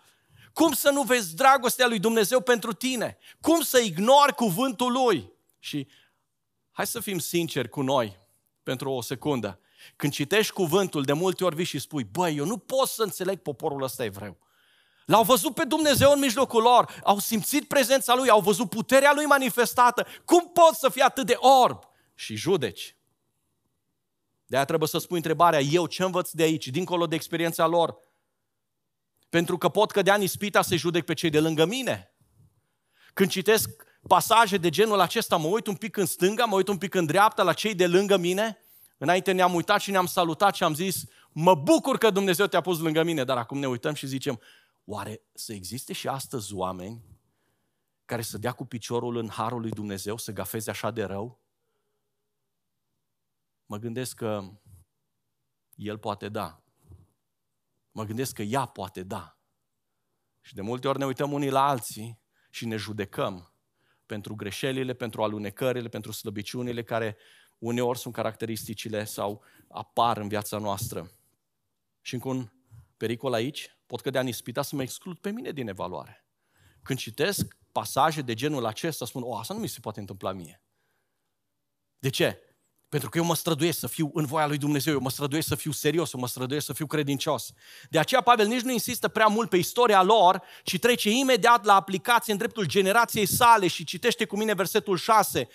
Cum 0.59 0.73
să 0.73 0.91
nu 0.91 1.03
vezi 1.03 1.35
dragostea 1.35 1.87
lui 1.87 1.99
Dumnezeu 1.99 2.41
pentru 2.41 2.73
tine? 2.73 3.19
Cum 3.41 3.61
să 3.61 3.79
ignori 3.79 4.35
cuvântul 4.35 4.93
lui? 4.93 5.33
Și 5.59 5.87
hai 6.71 6.87
să 6.87 7.01
fim 7.01 7.19
sinceri 7.19 7.69
cu 7.69 7.83
noi 7.83 8.19
pentru 8.63 8.91
o 8.91 9.01
secundă. 9.01 9.61
Când 9.97 10.13
citești 10.13 10.53
cuvântul, 10.53 11.03
de 11.03 11.13
multe 11.13 11.45
ori 11.45 11.55
vii 11.55 11.65
și 11.65 11.79
spui, 11.79 12.05
băi, 12.05 12.37
eu 12.37 12.45
nu 12.45 12.57
pot 12.57 12.89
să 12.89 13.03
înțeleg 13.03 13.39
poporul 13.39 13.83
ăsta 13.83 14.05
evreu. 14.05 14.37
L-au 15.07 15.23
văzut 15.23 15.55
pe 15.55 15.65
Dumnezeu 15.65 16.13
în 16.13 16.19
mijlocul 16.19 16.63
lor, 16.63 17.01
au 17.05 17.19
simțit 17.19 17.69
prezența 17.69 18.15
Lui, 18.15 18.29
au 18.29 18.41
văzut 18.41 18.71
puterea 18.71 19.13
Lui 19.15 19.25
manifestată. 19.25 20.07
Cum 20.25 20.51
pot 20.53 20.75
să 20.75 20.89
fie 20.89 21.03
atât 21.03 21.27
de 21.27 21.37
orb? 21.39 21.83
Și 22.15 22.37
judeci. 22.37 22.97
De 24.47 24.57
aia 24.57 24.65
trebuie 24.65 24.89
să 24.89 24.99
spui 24.99 25.17
întrebarea, 25.17 25.61
eu 25.61 25.87
ce 25.87 26.03
învăț 26.03 26.31
de 26.31 26.43
aici, 26.43 26.69
dincolo 26.69 27.07
de 27.07 27.15
experiența 27.15 27.67
lor? 27.67 28.07
Pentru 29.29 29.59
că 29.59 29.69
pot 29.69 29.91
cădea 29.91 30.15
în 30.15 30.23
ispita 30.23 30.63
să 30.63 30.77
judec 30.77 31.05
pe 31.05 31.15
cei 31.15 31.31
de 31.31 31.41
lângă 31.41 31.65
mine. 31.65 32.15
Când 33.15 33.31
citesc 33.31 33.71
pasaje 34.09 34.57
de 34.57 34.69
genul 34.69 35.01
acesta, 35.01 35.37
mă 35.37 35.47
uit 35.47 35.67
un 35.67 35.75
pic 35.75 35.97
în 35.97 36.07
stânga, 36.07 36.45
mă 36.45 36.55
uit 36.55 36.69
un 36.69 36.79
pic 36.79 36.95
în 36.95 37.07
dreapta 37.07 37.43
la 37.43 37.53
cei 37.53 37.75
de 37.75 37.87
lângă 37.87 38.17
mine. 38.17 38.59
Înainte 38.99 39.33
ne-am 39.33 39.55
uitat 39.55 39.81
și 39.81 39.91
ne-am 39.91 40.07
salutat 40.07 40.55
și 40.55 40.63
am 40.63 40.75
zis, 40.75 41.05
mă 41.33 41.55
bucur 41.55 41.99
că 41.99 42.11
Dumnezeu 42.11 42.47
te-a 42.47 42.61
pus 42.61 42.79
lângă 42.79 43.03
mine, 43.03 43.25
dar 43.25 43.37
acum 43.37 43.59
ne 43.59 43.69
uităm 43.69 43.95
și 43.95 44.07
zicem, 44.07 44.41
oare 44.85 45.21
să 45.33 45.53
existe 45.53 45.93
și 45.93 46.09
astăzi 46.09 46.55
oameni 46.55 47.05
care 48.05 48.23
să 48.23 48.39
dea 48.39 48.53
cu 48.53 48.65
piciorul 48.65 49.17
în 49.17 49.29
harul 49.29 49.61
lui 49.61 49.71
Dumnezeu, 49.71 50.17
să 50.17 50.33
gafeze 50.33 50.71
așa 50.71 50.91
de 50.91 51.05
rău? 51.05 51.41
Mă 53.67 53.77
gândesc 53.77 54.17
că 54.17 54.43
el 55.75 55.99
poate 55.99 56.29
da. 56.29 56.63
Mă 57.99 58.05
gândesc 58.05 58.35
că 58.35 58.43
ea 58.43 58.65
poate 58.65 59.03
da. 59.03 59.39
Și 60.41 60.55
de 60.55 60.61
multe 60.61 60.89
ori 60.89 60.99
ne 60.99 61.07
uităm 61.07 61.33
unii 61.33 61.51
la 61.51 61.69
alții 61.69 62.21
și 62.51 62.67
ne 62.67 62.77
judecăm 62.77 63.53
pentru 64.07 64.35
greșelile, 64.35 64.95
pentru 64.95 65.23
alunecările, 65.23 65.89
pentru 65.89 66.13
slăbiciunile 66.13 66.83
care 66.83 67.17
uneori 67.59 67.99
sunt 67.99 68.15
caracteristicile 68.15 69.05
sau 69.05 69.43
apar 69.69 70.17
în 70.17 70.29
viața 70.29 70.59
noastră. 70.59 71.11
Și 72.01 72.15
încă 72.15 72.29
un 72.29 72.49
pericol 72.97 73.33
aici, 73.33 73.77
pot 73.87 74.01
cădea 74.01 74.21
în 74.21 74.27
ispita 74.27 74.63
să 74.63 74.77
mă 74.77 74.83
exclud 74.83 75.19
pe 75.19 75.31
mine 75.31 75.51
din 75.51 75.69
evaluare. 75.69 76.27
Când 76.83 76.99
citesc 76.99 77.57
pasaje 77.73 78.23
de 78.23 78.35
genul 78.35 78.65
acesta, 78.65 79.05
spun, 79.05 79.23
o, 79.23 79.37
asta 79.37 79.55
nu 79.55 79.61
mi 79.61 79.69
se 79.69 79.81
poate 79.81 80.01
întâmpla 80.01 80.33
mie. 80.33 80.63
De 81.99 82.09
ce? 82.09 82.43
Pentru 82.89 83.09
că 83.09 83.19
eu 83.19 83.25
mă 83.25 83.35
străduiesc 83.35 83.79
să 83.79 83.87
fiu 83.87 84.11
în 84.15 84.25
voia 84.25 84.47
lui 84.47 84.59
Dumnezeu, 84.59 84.93
eu 84.93 85.01
mă 85.01 85.11
străduiesc 85.11 85.49
să 85.49 85.55
fiu 85.55 85.71
serios, 85.71 86.13
eu 86.13 86.21
mă 86.21 86.29
străduiesc 86.29 86.67
să 86.67 86.73
fiu 86.73 86.87
credincios. 86.87 87.53
De 87.91 87.99
aceea 87.99 88.21
Pavel 88.21 88.47
nici 88.47 88.61
nu 88.61 88.73
insistă 88.73 89.09
prea 89.09 89.27
mult 89.27 89.49
pe 89.49 89.57
istoria 89.57 90.03
lor, 90.03 90.43
ci 90.63 90.79
trece 90.79 91.11
imediat 91.11 91.65
la 91.65 91.75
aplicație 91.75 92.33
în 92.33 92.39
dreptul 92.39 92.65
generației 92.65 93.27
sale 93.27 93.67
și 93.67 93.85
citește 93.85 94.25
cu 94.25 94.37
mine 94.37 94.55
versetul 94.55 94.97
6. 94.97 95.49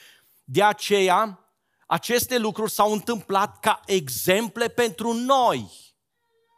De 0.43 0.63
aceea, 0.63 1.47
aceste 1.87 2.37
lucruri 2.37 2.71
s-au 2.71 2.91
întâmplat 2.91 3.59
ca 3.59 3.81
exemple 3.85 4.67
pentru 4.67 5.13
noi. 5.13 5.71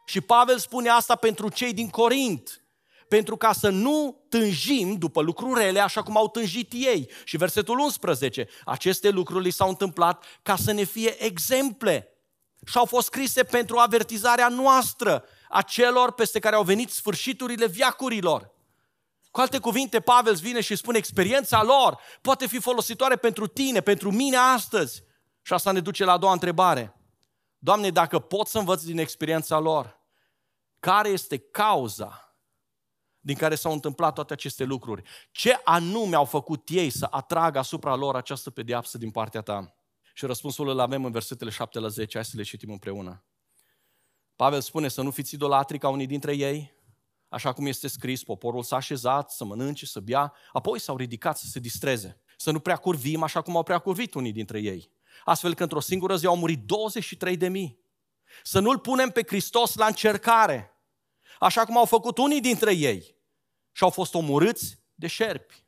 Și 0.06 0.20
Pavel 0.20 0.58
spune 0.58 0.88
asta 0.88 1.14
pentru 1.14 1.48
cei 1.48 1.72
din 1.72 1.88
Corint 1.88 2.65
pentru 3.08 3.36
ca 3.36 3.52
să 3.52 3.68
nu 3.68 4.24
tânjim 4.28 4.94
după 4.94 5.20
lucruri 5.20 5.60
rele 5.60 5.80
așa 5.80 6.02
cum 6.02 6.16
au 6.16 6.28
tânjit 6.28 6.72
ei. 6.72 7.10
Și 7.24 7.36
versetul 7.36 7.78
11, 7.78 8.48
aceste 8.64 9.08
lucruri 9.08 9.44
li 9.44 9.50
s-au 9.50 9.68
întâmplat 9.68 10.24
ca 10.42 10.56
să 10.56 10.72
ne 10.72 10.82
fie 10.82 11.24
exemple 11.24 12.10
și 12.66 12.78
au 12.78 12.84
fost 12.84 13.06
scrise 13.06 13.44
pentru 13.44 13.78
avertizarea 13.78 14.48
noastră, 14.48 15.24
a 15.48 15.62
celor 15.62 16.12
peste 16.12 16.38
care 16.38 16.54
au 16.54 16.62
venit 16.62 16.90
sfârșiturile 16.90 17.66
viacurilor. 17.66 18.54
Cu 19.30 19.40
alte 19.40 19.58
cuvinte, 19.58 20.00
Pavel 20.00 20.34
vine 20.34 20.60
și 20.60 20.76
spune 20.76 20.98
experiența 20.98 21.62
lor 21.62 21.98
poate 22.20 22.46
fi 22.46 22.60
folositoare 22.60 23.16
pentru 23.16 23.46
tine, 23.46 23.80
pentru 23.80 24.10
mine 24.10 24.36
astăzi. 24.36 25.02
Și 25.42 25.52
asta 25.52 25.72
ne 25.72 25.80
duce 25.80 26.04
la 26.04 26.12
a 26.12 26.18
doua 26.18 26.32
întrebare. 26.32 26.96
Doamne, 27.58 27.90
dacă 27.90 28.18
pot 28.18 28.46
să 28.46 28.58
învăț 28.58 28.82
din 28.82 28.98
experiența 28.98 29.58
lor, 29.58 30.00
care 30.80 31.08
este 31.08 31.38
cauza 31.38 32.25
din 33.26 33.36
care 33.36 33.54
s-au 33.54 33.72
întâmplat 33.72 34.14
toate 34.14 34.32
aceste 34.32 34.64
lucruri. 34.64 35.02
Ce 35.30 35.60
anume 35.64 36.16
au 36.16 36.24
făcut 36.24 36.68
ei 36.68 36.90
să 36.90 37.06
atragă 37.10 37.58
asupra 37.58 37.94
lor 37.94 38.16
această 38.16 38.50
pedeapsă 38.50 38.98
din 38.98 39.10
partea 39.10 39.40
ta? 39.40 39.74
Și 40.14 40.26
răspunsul 40.26 40.68
îl 40.68 40.80
avem 40.80 41.04
în 41.04 41.10
versetele 41.12 41.50
7 41.50 41.78
la 41.78 41.88
10. 41.88 42.16
Hai 42.16 42.24
să 42.24 42.36
le 42.36 42.42
citim 42.42 42.70
împreună. 42.70 43.24
Pavel 44.36 44.60
spune 44.60 44.88
să 44.88 45.02
nu 45.02 45.10
fiți 45.10 45.34
idolatri 45.34 45.78
ca 45.78 45.88
unii 45.88 46.06
dintre 46.06 46.34
ei, 46.36 46.74
așa 47.28 47.52
cum 47.52 47.66
este 47.66 47.88
scris, 47.88 48.24
poporul 48.24 48.62
s-a 48.62 48.76
așezat 48.76 49.30
să 49.30 49.44
mănânce, 49.44 49.86
să 49.86 50.00
bea, 50.00 50.32
apoi 50.52 50.80
s-au 50.80 50.96
ridicat 50.96 51.38
să 51.38 51.46
se 51.46 51.58
distreze. 51.58 52.20
Să 52.36 52.50
nu 52.50 52.60
prea 52.60 52.76
curvim 52.76 53.22
așa 53.22 53.40
cum 53.42 53.56
au 53.56 53.62
prea 53.62 53.78
curvit 53.78 54.14
unii 54.14 54.32
dintre 54.32 54.60
ei. 54.60 54.90
Astfel 55.24 55.54
că 55.54 55.62
într-o 55.62 55.80
singură 55.80 56.16
zi 56.16 56.26
au 56.26 56.36
murit 56.36 56.66
23 56.66 57.36
de 57.36 57.48
mii. 57.48 57.80
Să 58.42 58.60
nu-L 58.60 58.78
punem 58.78 59.10
pe 59.10 59.22
Hristos 59.26 59.74
la 59.74 59.86
încercare, 59.86 60.70
așa 61.38 61.64
cum 61.64 61.76
au 61.76 61.84
făcut 61.84 62.18
unii 62.18 62.40
dintre 62.40 62.74
ei 62.74 63.15
și 63.76 63.82
au 63.82 63.90
fost 63.90 64.14
omorâți 64.14 64.78
de 64.94 65.06
șerpi. 65.06 65.64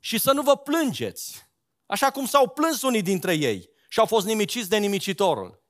Și 0.00 0.18
să 0.18 0.32
nu 0.32 0.42
vă 0.42 0.56
plângeți, 0.56 1.48
așa 1.86 2.10
cum 2.10 2.26
s-au 2.26 2.48
plâns 2.48 2.82
unii 2.82 3.02
dintre 3.02 3.34
ei 3.34 3.70
și 3.88 3.98
au 3.98 4.06
fost 4.06 4.26
nimiciți 4.26 4.68
de 4.68 4.76
nimicitorul. 4.76 5.62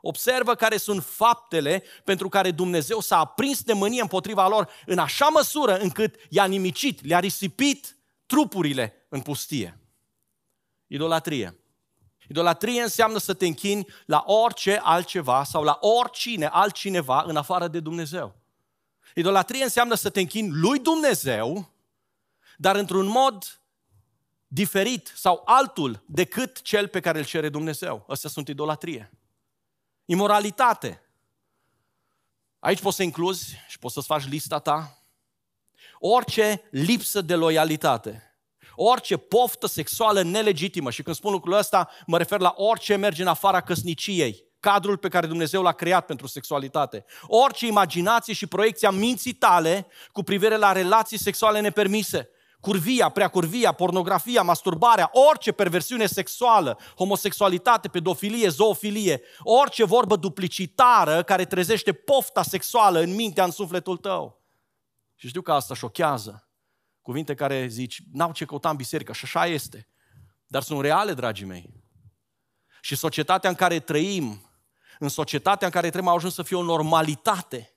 Observă 0.00 0.54
care 0.54 0.76
sunt 0.76 1.04
faptele 1.04 1.82
pentru 2.04 2.28
care 2.28 2.50
Dumnezeu 2.50 3.00
s-a 3.00 3.18
aprins 3.18 3.62
de 3.62 3.72
mânie 3.72 4.00
împotriva 4.00 4.48
lor 4.48 4.70
în 4.86 4.98
așa 4.98 5.26
măsură 5.26 5.78
încât 5.78 6.14
i-a 6.28 6.44
nimicit, 6.44 7.06
le-a 7.06 7.18
risipit 7.18 7.96
trupurile 8.26 9.06
în 9.08 9.20
pustie. 9.20 9.80
Idolatrie. 10.86 11.58
Idolatrie 12.28 12.82
înseamnă 12.82 13.18
să 13.18 13.34
te 13.34 13.46
închini 13.46 13.86
la 14.06 14.22
orice 14.26 14.80
altceva 14.82 15.44
sau 15.44 15.62
la 15.62 15.78
oricine 15.80 16.46
altcineva 16.46 17.24
în 17.26 17.36
afară 17.36 17.68
de 17.68 17.80
Dumnezeu. 17.80 18.41
Idolatrie 19.14 19.62
înseamnă 19.62 19.94
să 19.94 20.10
te 20.10 20.20
închini 20.20 20.50
lui 20.50 20.78
Dumnezeu, 20.78 21.70
dar 22.56 22.76
într-un 22.76 23.06
mod 23.06 23.60
diferit 24.46 25.12
sau 25.16 25.42
altul 25.44 26.02
decât 26.06 26.62
cel 26.62 26.88
pe 26.88 27.00
care 27.00 27.18
îl 27.18 27.24
cere 27.24 27.48
Dumnezeu. 27.48 28.04
Astea 28.08 28.30
sunt 28.30 28.48
idolatrie. 28.48 29.12
Imoralitate. 30.04 31.02
Aici 32.58 32.80
poți 32.80 32.96
să 32.96 33.02
incluzi 33.02 33.56
și 33.68 33.78
poți 33.78 33.94
să-ți 33.94 34.06
faci 34.06 34.28
lista 34.28 34.58
ta. 34.58 34.98
Orice 35.98 36.62
lipsă 36.70 37.20
de 37.20 37.34
loialitate. 37.34 38.36
Orice 38.74 39.16
poftă 39.16 39.66
sexuală 39.66 40.22
nelegitimă. 40.22 40.90
Și 40.90 41.02
când 41.02 41.16
spun 41.16 41.32
lucrul 41.32 41.52
ăsta, 41.52 41.90
mă 42.06 42.18
refer 42.18 42.40
la 42.40 42.54
orice 42.56 42.96
merge 42.96 43.22
în 43.22 43.28
afara 43.28 43.60
căsniciei 43.60 44.51
cadrul 44.62 44.96
pe 44.96 45.08
care 45.08 45.26
Dumnezeu 45.26 45.62
l-a 45.62 45.72
creat 45.72 46.06
pentru 46.06 46.26
sexualitate. 46.26 47.04
Orice 47.26 47.66
imaginație 47.66 48.34
și 48.34 48.46
proiecția 48.46 48.90
minții 48.90 49.32
tale 49.32 49.86
cu 50.12 50.22
privire 50.22 50.56
la 50.56 50.72
relații 50.72 51.18
sexuale 51.18 51.60
nepermise, 51.60 52.28
curvia, 52.60 53.08
preacurvia, 53.08 53.72
pornografia, 53.72 54.42
masturbarea, 54.42 55.10
orice 55.30 55.52
perversiune 55.52 56.06
sexuală, 56.06 56.78
homosexualitate, 56.96 57.88
pedofilie, 57.88 58.48
zoofilie, 58.48 59.22
orice 59.38 59.84
vorbă 59.84 60.16
duplicitară 60.16 61.22
care 61.22 61.44
trezește 61.44 61.92
pofta 61.92 62.42
sexuală 62.42 63.00
în 63.00 63.14
mintea, 63.14 63.44
în 63.44 63.50
sufletul 63.50 63.96
tău. 63.96 64.42
Și 65.14 65.28
știu 65.28 65.42
că 65.42 65.52
asta 65.52 65.74
șochează. 65.74 66.48
Cuvinte 67.00 67.34
care 67.34 67.66
zici, 67.66 68.02
n-au 68.12 68.32
ce 68.32 68.44
căuta 68.44 68.70
în 68.70 68.76
biserică 68.76 69.12
și 69.12 69.24
așa 69.24 69.46
este. 69.46 69.88
Dar 70.46 70.62
sunt 70.62 70.80
reale, 70.80 71.14
dragii 71.14 71.46
mei. 71.46 71.74
Și 72.80 72.96
societatea 72.96 73.50
în 73.50 73.56
care 73.56 73.80
trăim 73.80 74.51
în 75.02 75.08
societatea 75.08 75.66
în 75.66 75.72
care 75.72 75.90
trăim 75.90 76.08
au 76.08 76.16
ajuns 76.16 76.34
să 76.34 76.42
fie 76.42 76.56
o 76.56 76.62
normalitate. 76.62 77.76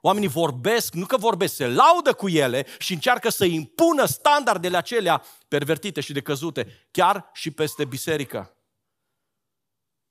Oamenii 0.00 0.28
vorbesc, 0.28 0.94
nu 0.94 1.06
că 1.06 1.16
vorbesc, 1.16 1.54
se 1.54 1.66
laudă 1.66 2.12
cu 2.12 2.28
ele 2.28 2.66
și 2.78 2.92
încearcă 2.92 3.28
să 3.28 3.44
impună 3.44 4.04
standardele 4.04 4.76
acelea 4.76 5.22
pervertite 5.48 6.00
și 6.00 6.12
decăzute, 6.12 6.86
chiar 6.90 7.30
și 7.32 7.50
peste 7.50 7.84
biserică. 7.84 8.56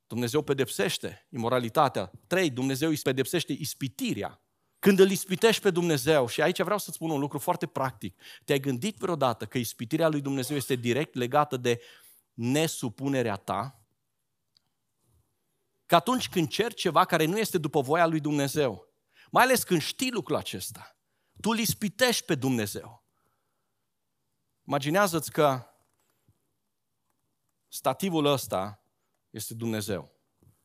Dumnezeu 0.08 0.42
pedepsește 0.42 1.28
imoralitatea. 1.30 2.12
Trei, 2.28 2.50
Dumnezeu 2.50 2.90
îi 2.90 2.98
pedepsește 2.98 3.54
ispitirea. 3.54 4.42
Când 4.80 5.00
îl 5.00 5.10
ispitești 5.10 5.62
pe 5.62 5.70
Dumnezeu, 5.70 6.28
și 6.28 6.42
aici 6.42 6.62
vreau 6.62 6.78
să-ți 6.78 6.96
spun 6.96 7.10
un 7.10 7.20
lucru 7.20 7.40
foarte 7.40 7.66
practic, 7.66 8.22
te-ai 8.46 8.60
gândit 8.60 8.98
vreodată 8.98 9.46
că 9.46 9.58
ispitirea 9.58 10.08
lui 10.08 10.22
Dumnezeu 10.22 10.56
este 10.56 10.76
direct 10.76 11.16
legată 11.16 11.58
de 11.58 11.82
nesupunerea 12.34 13.36
ta? 13.36 13.83
Că 15.86 15.96
atunci 15.96 16.30
când 16.30 16.48
ceri 16.48 16.74
ceva 16.74 17.06
care 17.06 17.26
nu 17.26 17.38
este 17.38 17.58
după 17.58 17.82
voia 17.82 18.06
lui 18.06 18.20
Dumnezeu, 18.20 18.88
mai 19.32 19.44
ales 19.44 19.64
când 19.64 19.82
știi 19.82 20.12
lucrul 20.12 20.36
acesta, 20.36 20.98
tu 21.42 21.50
îl 21.50 21.58
ispitești 21.58 22.26
pe 22.26 22.36
Dumnezeu. 22.36 23.06
Imaginează-ți 24.68 25.32
că 25.32 25.66
stativul 27.68 28.26
ăsta 28.26 28.84
este 29.30 29.54
Dumnezeu. 29.54 30.12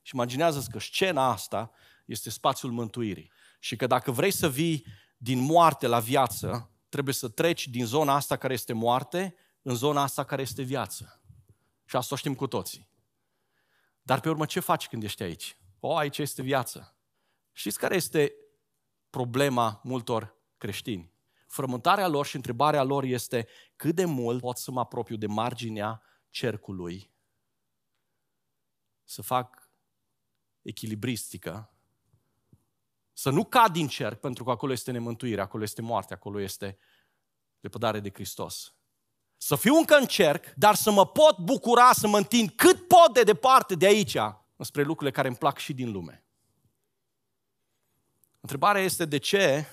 Și 0.03 0.15
imaginează-ți 0.15 0.71
că 0.71 0.79
scena 0.79 1.31
asta 1.31 1.71
este 2.07 2.31
spațiul 2.31 2.73
mântuirii. 2.73 3.33
Și 3.59 3.77
că 3.77 3.87
dacă 3.87 4.11
vrei 4.11 4.31
să 4.31 4.49
vii 4.49 4.87
din 5.17 5.39
moarte 5.39 5.87
la 5.87 6.01
viață, 6.01 6.71
trebuie 6.89 7.15
să 7.15 7.29
treci 7.29 7.69
din 7.69 7.87
zona 7.87 8.15
asta 8.15 8.37
care 8.37 8.53
este 8.53 8.73
moarte 8.73 9.35
în 9.63 9.75
zona 9.75 10.03
asta 10.03 10.25
care 10.25 10.43
este 10.43 10.63
viață. 10.63 11.23
Și 11.85 11.97
asta 11.97 12.15
o 12.15 12.19
știm 12.19 12.35
cu 12.35 12.47
toții. 12.47 12.89
Dar 14.09 14.21
pe 14.21 14.29
urmă 14.29 14.47
ce 14.47 14.61
faci 14.61 14.89
când 14.89 15.03
ești 15.03 15.23
aici? 15.23 15.59
O, 15.81 15.97
aici 15.97 16.19
este 16.19 16.43
viață. 16.43 16.97
Știți 17.53 17.79
care 17.79 17.95
este 17.95 18.35
problema 19.11 19.81
multor 19.85 20.37
creștini? 20.57 21.13
Frământarea 21.47 22.09
lor 22.09 22.27
și 22.27 22.37
întrebarea 22.37 22.83
lor 22.83 23.05
este 23.05 23.49
cât 23.77 23.95
de 23.95 24.05
mult 24.05 24.41
pot 24.41 24.57
să 24.57 24.71
mă 24.71 24.81
apropiu 24.81 25.17
de 25.17 25.27
marginea 25.27 26.03
cercului, 26.31 27.11
să 29.05 29.23
fac 29.23 29.71
echilibristică, 30.63 31.73
să 33.13 33.31
nu 33.31 33.45
cad 33.45 33.73
din 33.73 33.89
cerc, 33.89 34.21
pentru 34.21 34.45
că 34.45 34.51
acolo 34.51 34.73
este 34.73 34.91
nemântuire, 34.91 35.41
acolo 35.41 35.63
este 35.63 35.83
moarte, 35.83 36.15
acolo 36.15 36.41
este 36.41 36.79
lepădare 37.61 38.01
de 38.01 38.11
Hristos. 38.11 38.75
Să 39.41 39.57
fiu 39.57 39.75
încă 39.75 39.97
în 39.97 40.07
cerc, 40.07 40.45
dar 40.55 40.75
să 40.75 40.91
mă 40.91 41.07
pot 41.07 41.39
bucura, 41.39 41.93
să 41.93 42.07
mă 42.07 42.17
întind 42.17 42.51
cât 42.51 42.87
pot 42.89 43.13
de 43.13 43.23
departe 43.23 43.75
de 43.75 43.87
aici, 43.87 44.17
spre 44.59 44.83
lucrurile 44.83 45.11
care 45.17 45.29
îmi 45.29 45.37
plac 45.37 45.59
și 45.59 45.73
din 45.73 45.93
lume. 45.93 46.25
Întrebarea 48.41 48.83
este 48.83 49.05
de 49.05 49.19
ce 49.19 49.67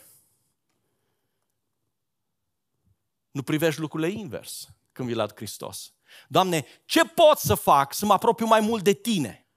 nu 3.31 3.43
privești 3.43 3.79
lucrurile 3.79 4.19
invers 4.19 4.67
când 4.91 5.07
vii 5.07 5.17
la 5.17 5.27
Hristos. 5.35 5.93
Doamne, 6.27 6.65
ce 6.85 7.05
pot 7.05 7.37
să 7.37 7.55
fac 7.55 7.93
să 7.93 8.05
mă 8.05 8.13
apropiu 8.13 8.45
mai 8.45 8.59
mult 8.59 8.83
de 8.83 8.93
Tine? 8.93 9.47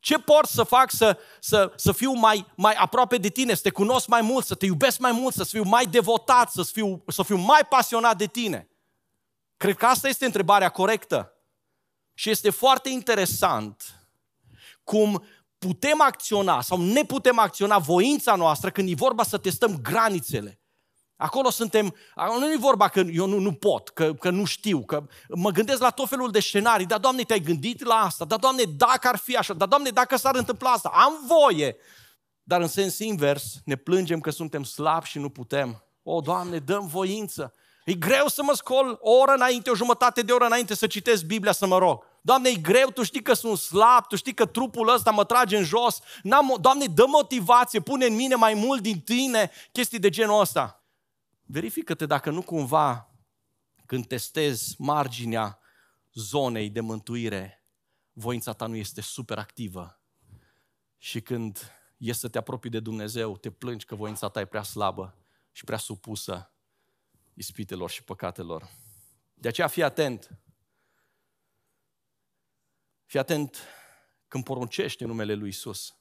Ce 0.00 0.18
pot 0.18 0.44
să 0.46 0.62
fac 0.62 0.90
să, 0.90 1.18
să, 1.40 1.72
să 1.76 1.92
fiu 1.92 2.12
mai, 2.12 2.46
mai 2.56 2.74
aproape 2.74 3.16
de 3.16 3.28
Tine, 3.28 3.54
să 3.54 3.62
te 3.62 3.70
cunosc 3.70 4.06
mai 4.06 4.20
mult, 4.20 4.46
să 4.46 4.54
te 4.54 4.66
iubesc 4.66 4.98
mai 4.98 5.12
mult, 5.12 5.34
să 5.34 5.44
fiu 5.44 5.62
mai 5.62 5.86
devotat, 5.86 6.50
să 6.50 6.62
fiu, 6.62 7.04
să 7.06 7.22
fiu 7.22 7.36
mai 7.36 7.66
pasionat 7.68 8.16
de 8.16 8.26
Tine? 8.26 8.69
Cred 9.60 9.76
că 9.76 9.86
asta 9.86 10.08
este 10.08 10.24
întrebarea 10.24 10.68
corectă. 10.68 11.32
Și 12.14 12.30
este 12.30 12.50
foarte 12.50 12.88
interesant 12.88 14.06
cum 14.84 15.24
putem 15.58 16.00
acționa 16.00 16.60
sau 16.60 16.80
ne 16.80 17.04
putem 17.04 17.38
acționa 17.38 17.78
voința 17.78 18.34
noastră 18.34 18.70
când 18.70 18.90
e 18.90 18.94
vorba 18.94 19.22
să 19.22 19.38
testăm 19.38 19.80
granițele. 19.82 20.60
Acolo 21.16 21.50
suntem, 21.50 21.94
nu 22.38 22.52
e 22.52 22.56
vorba 22.56 22.88
că 22.88 23.00
eu 23.00 23.26
nu, 23.26 23.38
nu 23.38 23.52
pot, 23.52 23.88
că, 23.88 24.14
că 24.14 24.30
nu 24.30 24.44
știu, 24.44 24.84
că 24.84 25.06
mă 25.28 25.50
gândesc 25.50 25.80
la 25.80 25.90
tot 25.90 26.08
felul 26.08 26.30
de 26.30 26.40
scenarii, 26.40 26.86
dar 26.86 26.98
Doamne, 26.98 27.22
te-ai 27.22 27.40
gândit 27.40 27.84
la 27.84 27.94
asta, 27.94 28.24
dar 28.24 28.38
Doamne, 28.38 28.62
dacă 28.62 29.08
ar 29.08 29.16
fi 29.16 29.36
așa, 29.36 29.54
dar 29.54 29.68
Doamne, 29.68 29.90
dacă 29.90 30.16
s-ar 30.16 30.34
întâmpla 30.34 30.70
asta, 30.70 30.88
am 30.88 31.12
voie. 31.26 31.76
Dar 32.42 32.60
în 32.60 32.68
sens 32.68 32.98
invers, 32.98 33.54
ne 33.64 33.76
plângem 33.76 34.20
că 34.20 34.30
suntem 34.30 34.64
slabi 34.64 35.06
și 35.06 35.18
nu 35.18 35.28
putem. 35.28 35.84
O, 36.02 36.20
Doamne, 36.20 36.58
dăm 36.58 36.86
voință. 36.86 37.54
E 37.90 37.94
greu 37.94 38.26
să 38.26 38.42
mă 38.42 38.52
scol 38.54 38.98
o 39.00 39.10
oră 39.10 39.32
înainte, 39.32 39.70
o 39.70 39.74
jumătate 39.74 40.22
de 40.22 40.32
oră 40.32 40.44
înainte 40.44 40.74
să 40.74 40.86
citesc 40.86 41.24
Biblia, 41.24 41.52
să 41.52 41.66
mă 41.66 41.78
rog. 41.78 42.04
Doamne, 42.20 42.48
e 42.48 42.54
greu, 42.54 42.90
Tu 42.90 43.02
știi 43.02 43.22
că 43.22 43.32
sunt 43.32 43.58
slab, 43.58 44.06
Tu 44.06 44.16
știi 44.16 44.34
că 44.34 44.46
trupul 44.46 44.88
ăsta 44.88 45.10
mă 45.10 45.24
trage 45.24 45.56
în 45.56 45.64
jos. 45.64 46.00
N-am, 46.22 46.56
Doamne, 46.60 46.86
dă 46.86 47.04
motivație, 47.06 47.80
pune 47.80 48.06
în 48.06 48.14
mine 48.14 48.34
mai 48.34 48.54
mult 48.54 48.82
din 48.82 49.00
Tine 49.00 49.50
chestii 49.72 49.98
de 49.98 50.08
genul 50.08 50.40
ăsta. 50.40 50.84
Verifică-te 51.46 52.06
dacă 52.06 52.30
nu 52.30 52.42
cumva 52.42 53.10
când 53.86 54.06
testezi 54.06 54.74
marginea 54.78 55.58
zonei 56.12 56.70
de 56.70 56.80
mântuire, 56.80 57.64
voința 58.12 58.52
ta 58.52 58.66
nu 58.66 58.76
este 58.76 59.00
super 59.00 59.38
activă. 59.38 60.00
Și 60.98 61.20
când 61.20 61.72
e 61.96 62.12
să 62.12 62.28
te 62.28 62.38
apropii 62.38 62.70
de 62.70 62.80
Dumnezeu, 62.80 63.36
te 63.36 63.50
plângi 63.50 63.84
că 63.84 63.94
voința 63.94 64.28
ta 64.28 64.40
e 64.40 64.44
prea 64.44 64.62
slabă 64.62 65.14
și 65.52 65.64
prea 65.64 65.78
supusă 65.78 66.50
ispitelor 67.40 67.90
și 67.90 68.04
păcatelor. 68.04 68.70
De 69.34 69.48
aceea 69.48 69.66
fii 69.66 69.82
atent. 69.82 70.38
Fii 73.04 73.18
atent 73.18 73.58
când 74.28 74.44
poruncești 74.44 75.02
în 75.02 75.08
numele 75.08 75.34
Lui 75.34 75.48
Isus. 75.48 75.94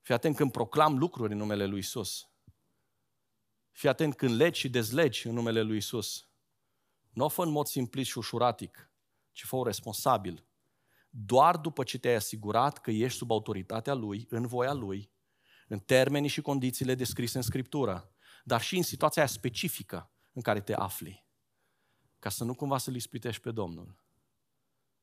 Fii 0.00 0.14
atent 0.14 0.36
când 0.36 0.52
proclam 0.52 0.98
lucruri 0.98 1.32
în 1.32 1.38
numele 1.38 1.66
Lui 1.66 1.78
Isus. 1.78 2.30
Fii 3.70 3.88
atent 3.88 4.14
când 4.16 4.34
legi 4.34 4.60
și 4.60 4.70
dezlegi 4.70 5.26
în 5.26 5.34
numele 5.34 5.62
Lui 5.62 5.76
Isus. 5.76 6.28
Nu 7.10 7.24
o 7.24 7.28
fă 7.28 7.42
în 7.42 7.50
mod 7.50 7.66
simplit 7.66 8.06
și 8.06 8.18
ușuratic, 8.18 8.92
ci 9.32 9.44
fă 9.44 9.62
responsabil. 9.64 10.46
Doar 11.10 11.56
după 11.56 11.84
ce 11.84 11.98
te-ai 11.98 12.14
asigurat 12.14 12.78
că 12.78 12.90
ești 12.90 13.18
sub 13.18 13.30
autoritatea 13.30 13.94
Lui, 13.94 14.26
în 14.28 14.46
voia 14.46 14.72
Lui, 14.72 15.12
în 15.68 15.78
termenii 15.78 16.28
și 16.28 16.40
condițiile 16.40 16.94
descrise 16.94 17.36
în 17.36 17.42
Scriptură, 17.42 18.11
dar 18.42 18.60
și 18.60 18.76
în 18.76 18.82
situația 18.82 19.26
specifică 19.26 20.10
în 20.32 20.42
care 20.42 20.60
te 20.60 20.74
afli, 20.74 21.26
ca 22.18 22.28
să 22.28 22.44
nu 22.44 22.54
cumva 22.54 22.78
să-L 22.78 22.94
ispitești 22.94 23.40
pe 23.40 23.50
Domnul 23.50 23.96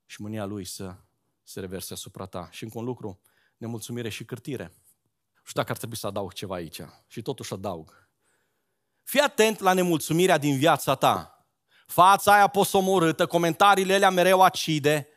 și 0.05 0.21
mânia 0.21 0.45
Lui 0.45 0.65
să 0.65 0.95
se 1.43 1.59
reverse 1.59 1.93
asupra 1.93 2.25
ta. 2.25 2.47
Și 2.51 2.63
încă 2.63 2.77
un 2.77 2.85
lucru, 2.85 3.21
nemulțumire 3.57 4.09
și 4.09 4.25
cârtire. 4.25 4.73
Și 5.43 5.53
dacă 5.53 5.71
ar 5.71 5.77
trebui 5.77 5.97
să 5.97 6.07
adaug 6.07 6.33
ceva 6.33 6.55
aici. 6.55 6.81
Și 7.07 7.21
totuși 7.21 7.53
adaug. 7.53 8.09
Fii 9.03 9.19
atent 9.19 9.59
la 9.59 9.73
nemulțumirea 9.73 10.37
din 10.37 10.57
viața 10.57 10.95
ta. 10.95 11.45
Fața 11.87 12.33
aia 12.33 12.47
posomorâtă, 12.47 13.25
comentariile 13.25 13.93
alea 13.93 14.09
mereu 14.09 14.41
acide, 14.41 15.07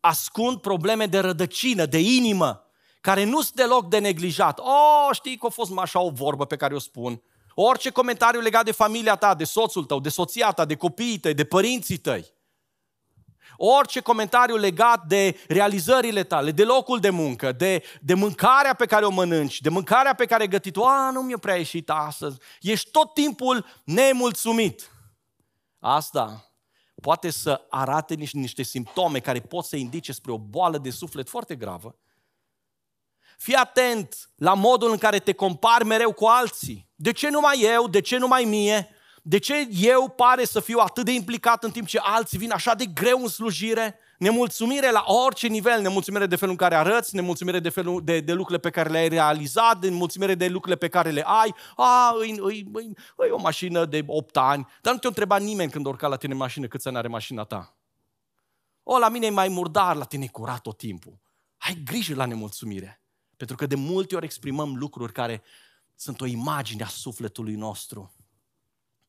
ascund 0.00 0.60
probleme 0.60 1.06
de 1.06 1.18
rădăcină, 1.18 1.86
de 1.86 1.98
inimă, 1.98 2.66
care 3.00 3.24
nu 3.24 3.42
sunt 3.42 3.54
deloc 3.54 3.88
de 3.88 3.98
neglijat. 3.98 4.58
Oh, 4.58 5.08
știi 5.12 5.36
că 5.36 5.46
a 5.46 5.48
fost 5.48 5.72
așa 5.76 6.00
o 6.00 6.10
vorbă 6.10 6.46
pe 6.46 6.56
care 6.56 6.74
o 6.74 6.78
spun. 6.78 7.22
Orice 7.54 7.90
comentariu 7.90 8.40
legat 8.40 8.64
de 8.64 8.72
familia 8.72 9.16
ta, 9.16 9.34
de 9.34 9.44
soțul 9.44 9.84
tău, 9.84 10.00
de 10.00 10.08
soția 10.08 10.50
ta, 10.50 10.64
de 10.64 10.74
copiii 10.74 11.18
tăi, 11.18 11.34
de 11.34 11.44
părinții 11.44 11.96
tăi. 11.96 12.32
Orice 13.56 14.00
comentariu 14.00 14.56
legat 14.56 15.06
de 15.06 15.36
realizările 15.48 16.24
tale, 16.24 16.50
de 16.50 16.64
locul 16.64 17.00
de 17.00 17.10
muncă, 17.10 17.52
de, 17.52 17.82
de 18.00 18.14
mâncarea 18.14 18.74
pe 18.74 18.86
care 18.86 19.04
o 19.04 19.10
mănânci, 19.10 19.60
de 19.60 19.68
mâncarea 19.68 20.14
pe 20.14 20.26
care 20.26 20.42
ai 20.42 20.48
gătit-o, 20.48 20.86
a, 20.86 21.10
nu 21.10 21.20
mi-a 21.20 21.38
prea 21.38 21.56
ieșit 21.56 21.90
astăzi. 21.90 22.38
Ești 22.60 22.90
tot 22.90 23.14
timpul 23.14 23.66
nemulțumit. 23.84 24.90
Asta 25.78 26.54
poate 27.02 27.30
să 27.30 27.66
arate 27.68 28.14
niște, 28.14 28.38
niște 28.38 28.62
simptome 28.62 29.18
care 29.18 29.40
pot 29.40 29.64
să 29.64 29.76
indice 29.76 30.12
spre 30.12 30.32
o 30.32 30.38
boală 30.38 30.78
de 30.78 30.90
suflet 30.90 31.28
foarte 31.28 31.56
gravă. 31.56 31.98
Fii 33.38 33.54
atent 33.54 34.30
la 34.36 34.54
modul 34.54 34.90
în 34.90 34.98
care 34.98 35.18
te 35.18 35.32
compari 35.32 35.84
mereu 35.84 36.12
cu 36.12 36.24
alții. 36.24 36.88
De 36.94 37.12
ce 37.12 37.28
numai 37.30 37.60
eu? 37.60 37.88
De 37.88 38.00
ce 38.00 38.16
numai 38.16 38.44
mie? 38.44 38.88
De 39.22 39.38
ce 39.38 39.68
eu 39.70 40.08
pare 40.08 40.44
să 40.44 40.60
fiu 40.60 40.78
atât 40.78 41.04
de 41.04 41.12
implicat 41.12 41.64
în 41.64 41.70
timp 41.70 41.86
ce 41.86 41.98
alții 42.02 42.38
vin 42.38 42.52
așa 42.52 42.74
de 42.74 42.86
greu 42.86 43.18
în 43.22 43.28
slujire? 43.28 43.98
Nemulțumire 44.18 44.90
la 44.90 45.04
orice 45.06 45.46
nivel, 45.46 45.80
nemulțumire 45.80 46.26
de 46.26 46.36
felul 46.36 46.50
în 46.50 46.58
care 46.58 46.74
arăți, 46.74 47.14
nemulțumire 47.14 47.60
de, 47.60 47.68
felul, 47.68 48.04
de, 48.04 48.20
de 48.20 48.32
lucrurile 48.32 48.58
pe 48.58 48.70
care 48.70 48.88
le-ai 48.88 49.08
realizat, 49.08 49.82
nemulțumire 49.82 50.34
de 50.34 50.46
lucrurile 50.46 50.76
pe 50.76 50.88
care 50.88 51.10
le 51.10 51.22
ai. 51.26 51.54
A, 51.76 52.14
e, 52.22 52.26
e, 52.26 52.56
e, 52.56 53.26
e 53.26 53.30
o 53.30 53.40
mașină 53.40 53.84
de 53.84 54.04
8 54.06 54.36
ani, 54.36 54.66
dar 54.82 54.92
nu 54.92 54.98
te-a 54.98 55.08
întrebat 55.08 55.40
nimeni 55.42 55.70
când 55.70 55.86
urca 55.86 56.06
la 56.06 56.16
tine 56.16 56.34
mașină 56.34 56.66
câți 56.66 56.88
ani 56.88 56.96
are 56.96 57.08
mașina 57.08 57.44
ta. 57.44 57.76
O, 58.82 58.98
la 58.98 59.08
mine 59.08 59.26
e 59.26 59.30
mai 59.30 59.48
murdar, 59.48 59.96
la 59.96 60.04
tine 60.04 60.24
e 60.24 60.28
curat 60.28 60.60
tot 60.60 60.76
timpul. 60.76 61.18
Ai 61.58 61.82
grijă 61.84 62.14
la 62.14 62.24
nemulțumire. 62.24 63.03
Pentru 63.46 63.66
că 63.66 63.74
de 63.74 63.80
multe 63.80 64.14
ori 64.16 64.24
exprimăm 64.24 64.76
lucruri 64.76 65.12
care 65.12 65.42
sunt 65.94 66.20
o 66.20 66.26
imagine 66.26 66.82
a 66.82 66.86
sufletului 66.86 67.54
nostru. 67.54 68.14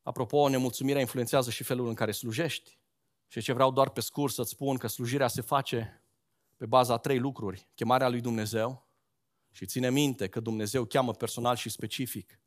Apropo, 0.02 0.48
nemulțumirea 0.48 1.00
influențează 1.00 1.50
și 1.50 1.62
felul 1.62 1.88
în 1.88 1.94
care 1.94 2.12
slujești. 2.12 2.78
Și 3.26 3.40
ce 3.40 3.52
vreau 3.52 3.72
doar 3.72 3.90
pe 3.90 4.00
scurt 4.00 4.32
să-ți 4.32 4.50
spun 4.50 4.76
că 4.76 4.86
slujirea 4.86 5.28
se 5.28 5.40
face 5.40 6.02
pe 6.56 6.66
baza 6.66 6.92
a 6.92 6.96
trei 6.96 7.18
lucruri. 7.18 7.68
Chemarea 7.74 8.08
lui 8.08 8.20
Dumnezeu 8.20 8.88
și 9.52 9.66
ține 9.66 9.90
minte 9.90 10.28
că 10.28 10.40
Dumnezeu 10.40 10.84
cheamă 10.84 11.12
personal 11.12 11.56
și 11.56 11.68
specific. 11.68 12.40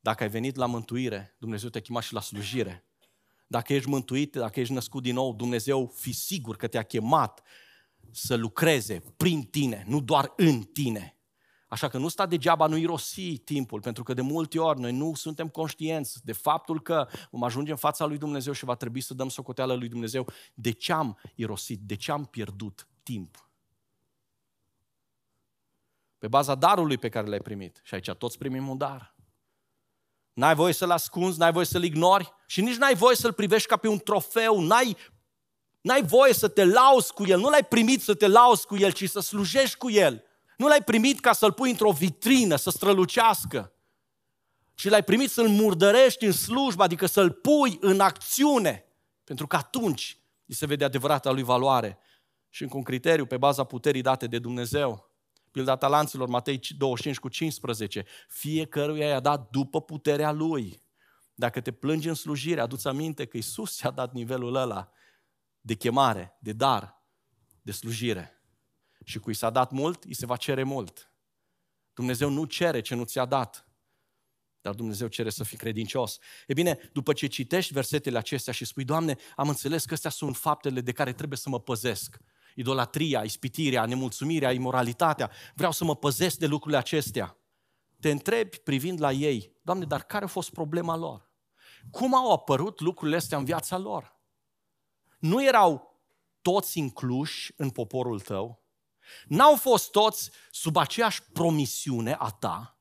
Dacă 0.00 0.22
ai 0.22 0.28
venit 0.28 0.56
la 0.56 0.66
mântuire, 0.66 1.36
Dumnezeu 1.38 1.68
te 1.68 1.80
chema 1.80 2.00
și 2.00 2.12
la 2.12 2.20
slujire. 2.20 2.84
Dacă 3.46 3.72
ești 3.72 3.88
mântuit, 3.88 4.32
dacă 4.32 4.60
ești 4.60 4.72
născut 4.72 5.02
din 5.02 5.14
nou, 5.14 5.34
Dumnezeu 5.34 5.86
fi 5.94 6.12
sigur 6.12 6.56
că 6.56 6.66
te-a 6.66 6.82
chemat 6.82 7.42
să 8.10 8.34
lucreze 8.34 9.02
prin 9.16 9.42
tine, 9.42 9.84
nu 9.86 10.00
doar 10.00 10.32
în 10.36 10.62
tine. 10.62 11.13
Așa 11.74 11.88
că 11.88 11.98
nu 11.98 12.08
sta 12.08 12.26
degeaba, 12.26 12.66
nu 12.66 12.76
irosi 12.76 13.36
timpul, 13.36 13.80
pentru 13.80 14.02
că 14.02 14.14
de 14.14 14.20
multe 14.20 14.58
ori 14.58 14.80
noi 14.80 14.92
nu 14.92 15.14
suntem 15.14 15.48
conștienți 15.48 16.24
de 16.24 16.32
faptul 16.32 16.82
că 16.82 17.08
vom 17.30 17.44
ajunge 17.44 17.70
în 17.70 17.76
fața 17.76 18.04
lui 18.04 18.18
Dumnezeu 18.18 18.52
și 18.52 18.64
va 18.64 18.74
trebui 18.74 19.00
să 19.00 19.14
dăm 19.14 19.28
socoteală 19.28 19.74
lui 19.74 19.88
Dumnezeu 19.88 20.28
de 20.54 20.70
ce 20.70 20.92
am 20.92 21.18
irosit, 21.34 21.80
de 21.80 21.94
ce 21.94 22.12
am 22.12 22.24
pierdut 22.24 22.88
timp. 23.02 23.48
Pe 26.18 26.28
baza 26.28 26.54
darului 26.54 26.98
pe 26.98 27.08
care 27.08 27.26
l-ai 27.26 27.40
primit. 27.40 27.80
Și 27.84 27.94
aici 27.94 28.10
toți 28.10 28.38
primim 28.38 28.68
un 28.68 28.76
dar. 28.76 29.14
N-ai 30.32 30.54
voie 30.54 30.72
să-l 30.72 30.90
ascunzi, 30.90 31.38
n-ai 31.38 31.52
voie 31.52 31.66
să-l 31.66 31.84
ignori 31.84 32.32
și 32.46 32.60
nici 32.60 32.76
n-ai 32.76 32.94
voie 32.94 33.16
să-l 33.16 33.32
privești 33.32 33.68
ca 33.68 33.76
pe 33.76 33.88
un 33.88 33.98
trofeu, 33.98 34.60
n-ai, 34.60 34.96
n-ai 35.80 36.02
voie 36.02 36.32
să 36.32 36.48
te 36.48 36.64
lauzi 36.64 37.12
cu 37.12 37.26
el, 37.26 37.40
nu 37.40 37.48
l-ai 37.48 37.64
primit 37.64 38.02
să 38.02 38.14
te 38.14 38.26
lauzi 38.26 38.66
cu 38.66 38.76
el, 38.76 38.92
ci 38.92 39.10
să 39.10 39.20
slujești 39.20 39.76
cu 39.76 39.90
el. 39.90 40.24
Nu 40.64 40.70
l-ai 40.70 40.82
primit 40.82 41.20
ca 41.20 41.32
să-l 41.32 41.52
pui 41.52 41.70
într-o 41.70 41.90
vitrină, 41.90 42.56
să 42.56 42.70
strălucească, 42.70 43.72
ci 44.74 44.88
l-ai 44.88 45.04
primit 45.04 45.30
să-l 45.30 45.48
murdărești 45.48 46.24
în 46.24 46.32
slujbă, 46.32 46.82
adică 46.82 47.06
să-l 47.06 47.30
pui 47.30 47.78
în 47.80 48.00
acțiune, 48.00 48.84
pentru 49.24 49.46
că 49.46 49.56
atunci 49.56 50.18
îi 50.46 50.54
se 50.54 50.66
vede 50.66 50.84
adevărata 50.84 51.30
lui 51.30 51.42
valoare. 51.42 51.98
Și 52.48 52.62
încă 52.62 52.76
un 52.76 52.82
criteriu 52.82 53.26
pe 53.26 53.36
baza 53.36 53.64
puterii 53.64 54.02
date 54.02 54.26
de 54.26 54.38
Dumnezeu. 54.38 55.10
Pilda 55.50 55.76
talanților, 55.76 56.28
Matei 56.28 56.60
25 56.78 57.18
cu 57.18 57.28
15. 57.28 58.04
Fiecăruia 58.28 59.06
i-a 59.06 59.20
dat 59.20 59.50
după 59.50 59.82
puterea 59.82 60.32
lui. 60.32 60.82
Dacă 61.34 61.60
te 61.60 61.72
plângi 61.72 62.08
în 62.08 62.14
slujire, 62.14 62.60
aduți 62.60 62.86
aminte 62.86 63.24
că 63.24 63.36
Isus 63.36 63.76
ți-a 63.76 63.90
dat 63.90 64.12
nivelul 64.12 64.54
ăla 64.54 64.92
de 65.60 65.74
chemare, 65.74 66.38
de 66.40 66.52
dar, 66.52 67.02
de 67.62 67.72
slujire. 67.72 68.34
Și 69.04 69.18
cui 69.18 69.34
s-a 69.34 69.50
dat 69.50 69.70
mult, 69.70 70.04
îi 70.04 70.14
se 70.14 70.26
va 70.26 70.36
cere 70.36 70.62
mult. 70.62 71.12
Dumnezeu 71.94 72.28
nu 72.28 72.44
cere 72.44 72.80
ce 72.80 72.94
nu 72.94 73.04
ți-a 73.04 73.24
dat, 73.24 73.68
dar 74.60 74.74
Dumnezeu 74.74 75.08
cere 75.08 75.30
să 75.30 75.44
fii 75.44 75.56
credincios. 75.56 76.18
E 76.46 76.52
bine, 76.52 76.90
după 76.92 77.12
ce 77.12 77.26
citești 77.26 77.72
versetele 77.72 78.18
acestea 78.18 78.52
și 78.52 78.64
spui, 78.64 78.84
Doamne, 78.84 79.16
am 79.36 79.48
înțeles 79.48 79.84
că 79.84 79.94
astea 79.94 80.10
sunt 80.10 80.36
faptele 80.36 80.80
de 80.80 80.92
care 80.92 81.12
trebuie 81.12 81.38
să 81.38 81.48
mă 81.48 81.60
păzesc. 81.60 82.16
Idolatria, 82.54 83.22
ispitirea, 83.22 83.86
nemulțumirea, 83.86 84.52
imoralitatea. 84.52 85.30
Vreau 85.54 85.72
să 85.72 85.84
mă 85.84 85.96
păzesc 85.96 86.38
de 86.38 86.46
lucrurile 86.46 86.78
acestea. 86.78 87.36
Te 88.00 88.10
întrebi 88.10 88.58
privind 88.58 89.00
la 89.00 89.12
ei, 89.12 89.52
Doamne, 89.62 89.84
dar 89.84 90.02
care 90.02 90.24
a 90.24 90.28
fost 90.28 90.50
problema 90.50 90.96
lor? 90.96 91.30
Cum 91.90 92.14
au 92.14 92.32
apărut 92.32 92.80
lucrurile 92.80 93.16
astea 93.16 93.38
în 93.38 93.44
viața 93.44 93.78
lor? 93.78 94.16
Nu 95.18 95.44
erau 95.44 96.00
toți 96.42 96.78
incluși 96.78 97.52
în 97.56 97.70
poporul 97.70 98.20
tău? 98.20 98.63
N-au 99.26 99.56
fost 99.56 99.90
toți 99.90 100.30
sub 100.50 100.76
aceeași 100.76 101.22
promisiune 101.22 102.16
a 102.18 102.30
ta? 102.30 102.78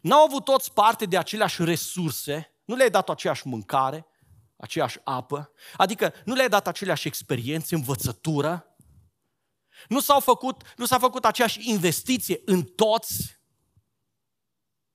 N-au 0.00 0.24
avut 0.24 0.44
toți 0.44 0.72
parte 0.72 1.06
de 1.06 1.18
aceleași 1.18 1.64
resurse? 1.64 2.54
Nu 2.64 2.74
le-ai 2.74 2.90
dat 2.90 3.08
aceeași 3.08 3.46
mâncare, 3.46 4.06
aceeași 4.56 4.98
apă? 5.04 5.52
Adică 5.76 6.14
nu 6.24 6.34
le-ai 6.34 6.48
dat 6.48 6.66
aceleași 6.66 7.06
experiențe, 7.06 7.74
învățătură? 7.74 8.76
Nu, 9.88 10.00
s-au 10.00 10.20
făcut, 10.20 10.74
nu 10.76 10.86
s-a 10.86 10.98
făcut 10.98 11.24
aceeași 11.24 11.70
investiție 11.70 12.40
în 12.44 12.62
toți? 12.62 13.40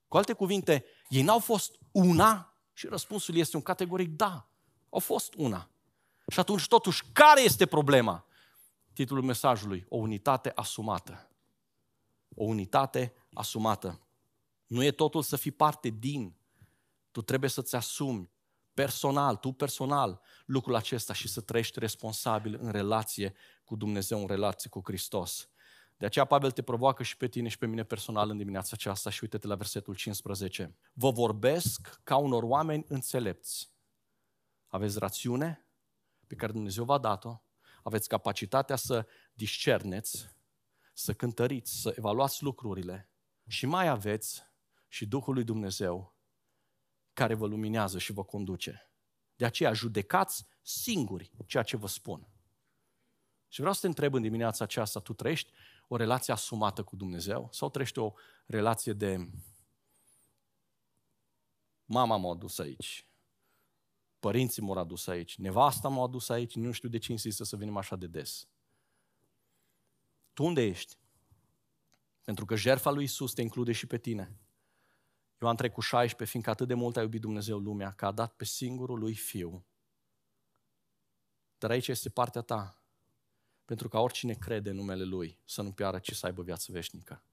Cu 0.07 0.17
alte 0.17 0.33
cuvinte, 0.33 0.85
ei 1.07 1.21
n-au 1.21 1.39
fost 1.39 1.75
una? 1.91 2.53
Și 2.73 2.87
răspunsul 2.87 3.35
este 3.35 3.55
un 3.55 3.61
categoric 3.61 4.09
da. 4.09 4.49
Au 4.89 4.99
fost 4.99 5.33
una. 5.33 5.69
Și 6.27 6.39
atunci, 6.39 6.67
totuși, 6.67 7.03
care 7.13 7.41
este 7.41 7.65
problema? 7.65 8.25
Titlul 8.99 9.21
mesajului, 9.21 9.85
o 9.89 9.97
unitate 9.97 10.51
asumată. 10.55 11.29
O 12.35 12.43
unitate 12.43 13.13
asumată. 13.33 14.01
Nu 14.67 14.83
e 14.83 14.91
totul 14.91 15.21
să 15.21 15.35
fii 15.35 15.51
parte 15.51 15.89
din. 15.89 16.35
Tu 17.11 17.21
trebuie 17.21 17.49
să-ți 17.49 17.75
asumi 17.75 18.31
personal, 18.73 19.35
tu 19.35 19.51
personal, 19.51 20.21
lucrul 20.45 20.75
acesta 20.75 21.13
și 21.13 21.27
să 21.27 21.41
trăiești 21.41 21.79
responsabil 21.79 22.57
în 22.61 22.71
relație 22.71 23.33
cu 23.63 23.75
Dumnezeu, 23.75 24.19
în 24.19 24.27
relație 24.27 24.69
cu 24.69 24.81
Hristos. 24.83 25.49
De 25.97 26.05
aceea 26.05 26.25
Pavel 26.25 26.51
te 26.51 26.61
provoacă 26.61 27.03
și 27.03 27.17
pe 27.17 27.27
tine 27.27 27.47
și 27.47 27.57
pe 27.57 27.67
mine 27.67 27.83
personal 27.83 28.29
în 28.29 28.37
dimineața 28.37 28.69
aceasta 28.73 29.09
și 29.09 29.19
uite-te 29.21 29.47
la 29.47 29.55
versetul 29.55 29.95
15. 29.95 30.75
Vă 30.93 31.11
vorbesc 31.11 31.99
ca 32.03 32.17
unor 32.17 32.43
oameni 32.43 32.85
înțelepți. 32.87 33.71
Aveți 34.67 34.99
rațiune 34.99 35.67
pe 36.27 36.35
care 36.35 36.51
Dumnezeu 36.51 36.83
v-a 36.83 36.97
dat-o, 36.97 37.41
aveți 37.83 38.07
capacitatea 38.07 38.75
să 38.75 39.07
discerneți, 39.33 40.27
să 40.93 41.13
cântăriți, 41.13 41.81
să 41.81 41.93
evaluați 41.97 42.43
lucrurile 42.43 43.09
și 43.47 43.65
mai 43.65 43.87
aveți 43.87 44.43
și 44.87 45.05
Duhul 45.05 45.33
lui 45.33 45.43
Dumnezeu 45.43 46.15
care 47.13 47.33
vă 47.33 47.47
luminează 47.47 47.97
și 47.97 48.11
vă 48.11 48.23
conduce. 48.23 48.91
De 49.35 49.45
aceea 49.45 49.73
judecați 49.73 50.45
singuri 50.61 51.31
ceea 51.45 51.63
ce 51.63 51.77
vă 51.77 51.87
spun. 51.87 52.27
Și 53.47 53.59
vreau 53.59 53.73
să 53.73 53.81
te 53.81 53.87
întreb 53.87 54.13
în 54.13 54.21
dimineața 54.21 54.63
aceasta, 54.63 54.99
tu 54.99 55.13
trăiești 55.13 55.51
o 55.87 55.95
relație 55.95 56.33
asumată 56.33 56.83
cu 56.83 56.95
Dumnezeu 56.95 57.49
sau 57.51 57.69
trăiești 57.69 57.99
o 57.99 58.13
relație 58.45 58.93
de 58.93 59.29
mama 61.85 62.17
m-a 62.17 62.31
adus 62.31 62.59
aici, 62.59 63.08
părinții 64.19 64.61
m-au 64.61 64.77
adus 64.77 65.07
aici, 65.07 65.37
nevasta 65.37 65.87
m-a 65.87 66.03
adus 66.03 66.29
aici, 66.29 66.55
nu 66.55 66.71
știu 66.71 66.89
de 66.89 66.97
ce 66.97 67.11
insistă 67.11 67.43
să 67.43 67.55
venim 67.55 67.77
așa 67.77 67.95
de 67.95 68.07
des. 68.07 68.47
Tu 70.33 70.43
unde 70.43 70.61
ești? 70.61 70.97
Pentru 72.23 72.45
că 72.45 72.55
jertfa 72.55 72.89
lui 72.89 73.03
Isus 73.03 73.33
te 73.33 73.41
include 73.41 73.71
și 73.71 73.85
pe 73.87 73.97
tine. 73.97 74.39
Ioan 75.41 75.55
3 75.55 75.69
cu 75.69 75.81
16, 75.81 76.29
fiindcă 76.29 76.51
atât 76.51 76.67
de 76.67 76.73
mult 76.73 76.97
a 76.97 77.01
iubit 77.01 77.21
Dumnezeu 77.21 77.57
lumea, 77.57 77.91
că 77.91 78.05
a 78.05 78.11
dat 78.11 78.33
pe 78.35 78.45
singurul 78.45 78.99
lui 78.99 79.15
Fiu. 79.15 79.65
Dar 81.57 81.69
aici 81.69 81.87
este 81.87 82.09
partea 82.09 82.41
ta 82.41 82.79
pentru 83.69 83.87
ca 83.87 83.99
oricine 83.99 84.33
crede 84.33 84.69
în 84.69 84.75
numele 84.75 85.03
Lui 85.03 85.39
să 85.45 85.61
nu 85.61 85.71
piară, 85.71 85.99
ci 85.99 86.11
să 86.11 86.25
aibă 86.25 86.41
viață 86.41 86.71
veșnică. 86.71 87.23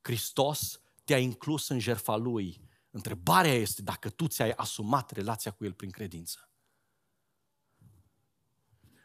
Hristos 0.00 0.80
te-a 1.04 1.18
inclus 1.18 1.68
în 1.68 1.78
jertfa 1.78 2.16
Lui. 2.16 2.60
Întrebarea 2.94 3.52
este 3.52 3.82
dacă 3.82 4.10
tu 4.10 4.26
ți-ai 4.26 4.50
asumat 4.50 5.10
relația 5.10 5.50
cu 5.50 5.64
El 5.64 5.72
prin 5.72 5.90
credință. 5.90 6.50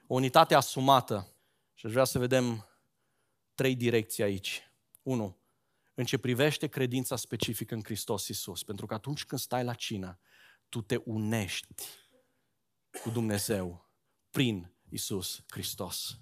O 0.08 0.14
unitate 0.14 0.56
asumată. 0.56 1.34
Și 1.74 1.86
aș 1.86 1.92
vrea 1.92 2.04
să 2.04 2.20
vedem 2.20 2.68
trei 3.56 3.76
direcții 3.76 4.24
aici. 4.24 4.72
Unu, 5.02 5.38
în 5.94 6.06
ce 6.06 6.18
privește 6.18 6.68
credința 6.68 7.16
specifică 7.16 7.74
în 7.74 7.84
Hristos 7.84 8.28
Isus. 8.28 8.64
Pentru 8.64 8.86
că 8.86 8.94
atunci 8.94 9.26
când 9.26 9.42
stai 9.42 9.64
la 9.64 9.74
cină, 9.74 10.20
tu 10.70 10.82
te 10.82 10.96
unești 10.96 11.86
cu 13.04 13.10
Dumnezeu 13.10 13.90
prin 14.30 14.74
Isus 14.90 15.44
Hristos. 15.48 16.20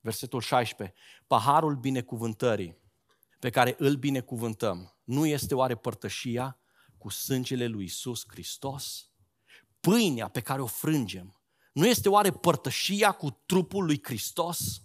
Versetul 0.00 0.40
16. 0.40 0.96
Paharul 1.26 1.76
binecuvântării 1.76 2.80
pe 3.38 3.50
care 3.50 3.74
îl 3.78 3.94
binecuvântăm 3.94 4.96
nu 5.04 5.26
este 5.26 5.54
oare 5.54 5.74
părtășia 5.74 6.58
cu 6.98 7.08
sângele 7.08 7.66
lui 7.66 7.84
Isus 7.84 8.24
Hristos? 8.28 9.10
Pâinea 9.80 10.28
pe 10.28 10.40
care 10.40 10.60
o 10.62 10.66
frângem 10.66 11.36
nu 11.72 11.86
este 11.86 12.08
oare 12.08 12.30
părtășia 12.30 13.12
cu 13.12 13.42
trupul 13.46 13.84
lui 13.84 14.00
Hristos? 14.02 14.82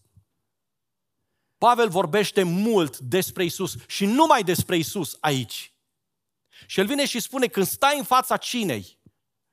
Pavel 1.57 1.89
vorbește 1.89 2.43
mult 2.43 2.97
despre 2.97 3.43
Isus 3.43 3.75
și 3.87 4.05
numai 4.05 4.43
despre 4.43 4.77
Isus 4.77 5.17
aici. 5.19 5.73
Și 6.65 6.79
el 6.79 6.85
vine 6.85 7.05
și 7.05 7.19
spune, 7.19 7.47
când 7.47 7.67
stai 7.67 7.97
în 7.97 8.03
fața 8.03 8.37
cinei, 8.37 8.99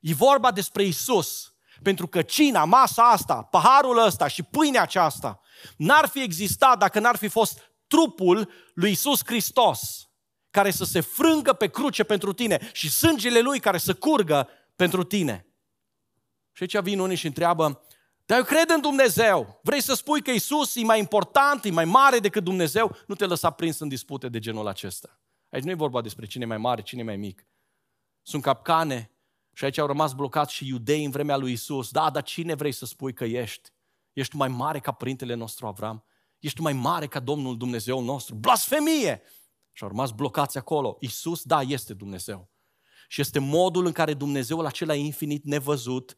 e 0.01 0.15
vorba 0.15 0.53
despre 0.53 0.83
Isus, 0.83 1.55
pentru 1.83 2.07
că 2.07 2.23
cina, 2.23 2.65
masa 2.65 3.11
asta, 3.11 3.43
paharul 3.43 3.99
ăsta 3.99 4.29
și 4.29 4.43
pâinea 4.43 4.83
aceasta 4.83 5.41
n-ar 5.77 6.09
fi 6.09 6.23
existat 6.23 6.79
dacă 6.79 6.99
n-ar 6.99 7.17
fi 7.17 7.29
fost 7.29 7.73
trupul 7.87 8.51
lui 8.75 8.91
Isus 8.91 9.21
Hristos, 9.25 10.09
care 10.55 10.71
să 10.71 10.85
se 10.85 11.01
frângă 11.01 11.53
pe 11.53 11.69
cruce 11.69 12.05
pentru 12.05 12.33
tine 12.33 12.71
și 12.73 12.91
sângele 12.91 13.41
lui 13.41 13.61
care 13.61 13.79
să 13.79 13.95
curgă 13.95 14.49
pentru 14.77 15.03
tine. 15.03 15.47
Și 16.53 16.63
aici 16.63 16.85
vin 16.85 16.99
unii 16.99 17.17
și 17.17 17.27
întreabă, 17.27 17.85
dar 18.27 18.39
eu 18.39 18.45
cred 18.45 18.71
în 18.71 18.81
Dumnezeu. 18.81 19.61
Vrei 19.63 19.83
să 19.83 19.95
spui 19.95 20.23
că 20.23 20.31
Isus 20.31 20.77
e 20.77 20.85
mai 20.85 20.99
important, 20.99 21.65
e 21.65 21.71
mai 21.71 21.85
mare 21.85 22.19
decât 22.19 22.45
Dumnezeu? 22.45 22.97
Nu 23.07 23.15
te 23.15 23.27
lăsa 23.27 23.51
prins 23.51 23.79
în 23.79 23.89
dispute 23.89 24.29
de 24.29 24.39
genul 24.39 24.67
acesta. 24.67 25.21
Aici 25.51 25.63
nu 25.63 25.71
e 25.71 25.75
vorba 25.75 26.01
despre 26.01 26.27
cine 26.27 26.45
e 26.45 26.47
mai 26.47 26.59
mare, 26.59 26.83
cine 26.83 27.01
e 27.01 27.05
mai 27.05 27.17
mic. 27.17 27.47
Sunt 28.23 28.43
capcane 28.43 29.11
și 29.53 29.65
aici 29.65 29.79
au 29.79 29.87
rămas 29.87 30.13
blocați 30.13 30.55
și 30.55 30.67
iudei 30.67 31.05
în 31.05 31.11
vremea 31.11 31.37
lui 31.37 31.53
Isus. 31.53 31.91
Da, 31.91 32.11
dar 32.11 32.23
cine 32.23 32.55
vrei 32.55 32.73
să 32.73 32.87
spui 32.87 33.13
că 33.13 33.25
ești? 33.25 33.71
Ești 34.13 34.37
mai 34.37 34.49
mare 34.49 34.81
ca 34.81 34.93
părintele 34.93 35.35
nostru 35.35 35.67
Avram? 35.67 36.05
Ești 36.39 36.61
mai 36.61 36.73
mare 36.73 37.07
ca 37.07 37.21
Domnul 37.21 37.57
Dumnezeu 37.57 38.01
nostru? 38.01 38.35
Blasfemie! 38.35 39.23
Și 39.77 39.83
au 39.83 39.89
rămas 39.89 40.11
blocați 40.11 40.59
acolo. 40.59 40.97
Isus, 41.01 41.43
da, 41.43 41.61
este 41.61 41.95
Dumnezeu. 41.95 42.51
Și 43.09 43.21
este 43.21 43.39
modul 43.39 43.87
în 43.87 43.93
care 43.93 44.15
Dumnezeul 44.15 44.67
acela 44.67 44.95
infinit 44.95 45.45
nevăzut 45.45 46.17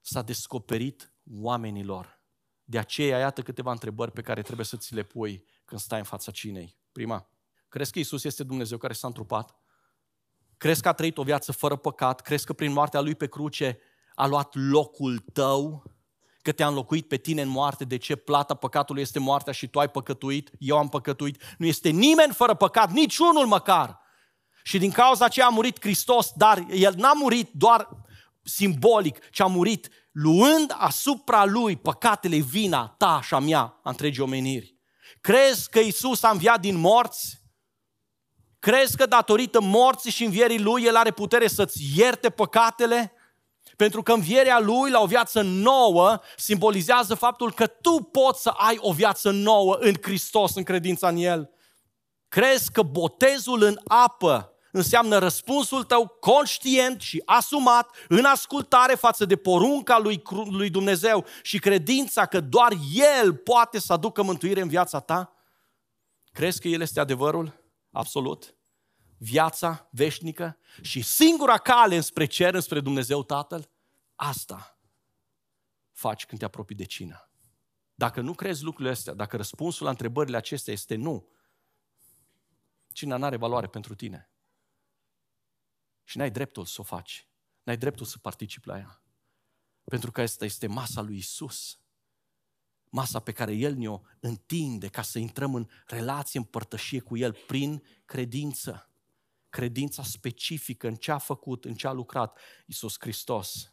s-a 0.00 0.22
descoperit 0.22 1.14
oamenilor. 1.40 2.20
De 2.64 2.78
aceea, 2.78 3.18
iată 3.18 3.42
câteva 3.42 3.70
întrebări 3.70 4.12
pe 4.12 4.20
care 4.20 4.42
trebuie 4.42 4.66
să 4.66 4.76
ți 4.76 4.94
le 4.94 5.02
pui 5.02 5.44
când 5.64 5.80
stai 5.80 5.98
în 5.98 6.04
fața 6.04 6.30
cinei. 6.30 6.78
Prima, 6.92 7.30
crezi 7.68 7.92
că 7.92 7.98
Isus 7.98 8.24
este 8.24 8.42
Dumnezeu 8.42 8.78
care 8.78 8.92
s-a 8.92 9.06
întrupat? 9.06 9.56
Crezi 10.56 10.82
că 10.82 10.88
a 10.88 10.92
trăit 10.92 11.18
o 11.18 11.22
viață 11.22 11.52
fără 11.52 11.76
păcat? 11.76 12.20
Crezi 12.20 12.46
că 12.46 12.52
prin 12.52 12.72
moartea 12.72 13.00
Lui 13.00 13.14
pe 13.14 13.28
cruce 13.28 13.78
a 14.14 14.26
luat 14.26 14.54
locul 14.54 15.18
tău? 15.18 15.84
Că 16.46 16.52
te-a 16.52 16.66
înlocuit 16.66 17.08
pe 17.08 17.16
tine 17.16 17.42
în 17.42 17.48
moarte? 17.48 17.84
De 17.84 17.96
ce 17.96 18.16
plata 18.16 18.54
păcatului 18.54 19.02
este 19.02 19.18
moartea 19.18 19.52
și 19.52 19.66
tu 19.66 19.78
ai 19.78 19.88
păcătuit? 19.88 20.50
Eu 20.58 20.78
am 20.78 20.88
păcătuit? 20.88 21.42
Nu 21.58 21.66
este 21.66 21.88
nimeni 21.88 22.32
fără 22.32 22.54
păcat, 22.54 22.90
niciunul 22.90 23.46
măcar. 23.46 24.00
Și 24.62 24.78
din 24.78 24.90
cauza 24.90 25.24
aceea 25.24 25.46
a 25.46 25.48
murit 25.48 25.80
Hristos, 25.80 26.32
dar 26.36 26.66
El 26.70 26.94
n-a 26.96 27.12
murit 27.12 27.50
doar 27.52 27.88
simbolic, 28.42 29.30
ci 29.30 29.40
a 29.40 29.46
murit 29.46 29.88
luând 30.12 30.74
asupra 30.78 31.44
Lui 31.44 31.76
păcatele, 31.76 32.36
vina 32.36 32.94
ta 32.98 33.20
și 33.22 33.34
a 33.34 33.38
mea, 33.38 33.60
a 33.60 33.90
întregii 33.90 34.22
omeniri. 34.22 34.76
Crezi 35.20 35.70
că 35.70 35.78
Isus 35.78 36.22
a 36.22 36.30
înviat 36.30 36.60
din 36.60 36.76
morți? 36.76 37.42
Crezi 38.58 38.96
că 38.96 39.06
datorită 39.06 39.60
morții 39.60 40.10
și 40.10 40.24
învierii 40.24 40.60
Lui, 40.60 40.84
El 40.84 40.96
are 40.96 41.10
putere 41.10 41.48
să-ți 41.48 41.82
ierte 41.96 42.30
păcatele? 42.30 43.12
Pentru 43.76 44.02
că 44.02 44.12
învierea 44.12 44.60
Lui 44.60 44.90
la 44.90 45.00
o 45.00 45.06
viață 45.06 45.40
nouă 45.42 46.20
simbolizează 46.36 47.14
faptul 47.14 47.52
că 47.52 47.66
tu 47.66 47.90
poți 47.90 48.42
să 48.42 48.48
ai 48.48 48.78
o 48.80 48.92
viață 48.92 49.30
nouă 49.30 49.76
în 49.80 49.94
Hristos, 50.02 50.54
în 50.54 50.62
credința 50.62 51.08
în 51.08 51.16
El. 51.16 51.50
Crezi 52.28 52.72
că 52.72 52.82
botezul 52.82 53.62
în 53.62 53.80
apă 53.86 54.50
înseamnă 54.72 55.18
răspunsul 55.18 55.84
tău 55.84 56.06
conștient 56.20 57.00
și 57.00 57.22
asumat 57.24 57.90
în 58.08 58.24
ascultare 58.24 58.94
față 58.94 59.24
de 59.24 59.36
porunca 59.36 59.98
lui, 59.98 60.22
lui 60.50 60.70
Dumnezeu 60.70 61.24
și 61.42 61.58
credința 61.58 62.26
că 62.26 62.40
doar 62.40 62.72
El 63.20 63.34
poate 63.34 63.78
să 63.78 63.92
aducă 63.92 64.22
mântuire 64.22 64.60
în 64.60 64.68
viața 64.68 65.00
ta? 65.00 65.36
Crezi 66.32 66.60
că 66.60 66.68
El 66.68 66.80
este 66.80 67.00
adevărul? 67.00 67.60
Absolut. 67.90 68.55
Viața 69.18 69.88
veșnică 69.90 70.58
și 70.82 71.02
singura 71.02 71.58
cale 71.58 71.96
înspre 71.96 72.26
cer, 72.26 72.54
înspre 72.54 72.80
Dumnezeu 72.80 73.22
Tatăl? 73.22 73.70
Asta 74.14 74.78
faci 75.92 76.26
când 76.26 76.38
te 76.38 76.44
apropii 76.44 76.76
de 76.76 76.84
cină. 76.84 77.30
Dacă 77.94 78.20
nu 78.20 78.34
crezi 78.34 78.62
lucrurile 78.62 78.92
astea, 78.92 79.14
dacă 79.14 79.36
răspunsul 79.36 79.84
la 79.84 79.90
întrebările 79.90 80.36
acestea 80.36 80.72
este 80.72 80.94
nu, 80.94 81.28
cina 82.92 83.16
nu 83.16 83.24
are 83.24 83.36
valoare 83.36 83.66
pentru 83.66 83.94
tine. 83.94 84.30
Și 86.04 86.16
n-ai 86.16 86.30
dreptul 86.30 86.64
să 86.64 86.80
o 86.80 86.84
faci. 86.84 87.28
N-ai 87.62 87.76
dreptul 87.76 88.06
să 88.06 88.18
participi 88.18 88.66
la 88.66 88.78
ea. 88.78 89.02
Pentru 89.84 90.10
că 90.10 90.20
asta 90.20 90.44
este 90.44 90.66
masa 90.66 91.00
lui 91.00 91.16
Isus. 91.16 91.80
Masa 92.90 93.20
pe 93.20 93.32
care 93.32 93.52
El 93.52 93.74
ne-o 93.74 94.00
întinde 94.20 94.88
ca 94.88 95.02
să 95.02 95.18
intrăm 95.18 95.54
în 95.54 95.68
relație, 95.86 96.38
în 96.38 96.44
părtășie 96.44 97.00
cu 97.00 97.16
El 97.16 97.32
prin 97.46 97.82
credință. 98.04 98.90
Credința 99.56 100.02
specifică 100.02 100.86
în 100.86 100.94
ce 100.94 101.10
a 101.10 101.18
făcut, 101.18 101.64
în 101.64 101.74
ce 101.74 101.86
a 101.86 101.92
lucrat 101.92 102.38
Isus 102.66 102.96
Hristos. 102.98 103.72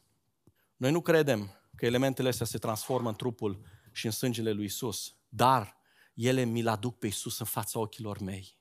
Noi 0.76 0.92
nu 0.92 1.02
credem 1.02 1.52
că 1.76 1.86
elementele 1.86 2.30
astea 2.30 2.46
se 2.46 2.58
transformă 2.58 3.10
în 3.10 3.16
trupul 3.16 3.66
și 3.92 4.06
în 4.06 4.12
sângele 4.12 4.52
lui 4.52 4.66
Isus, 4.66 5.16
dar 5.30 5.78
ele 6.14 6.44
mi-l 6.44 6.68
aduc 6.68 6.98
pe 6.98 7.08
Isus 7.08 7.40
în 7.40 7.46
fața 7.46 7.80
ochilor 7.80 8.20
mei. 8.20 8.58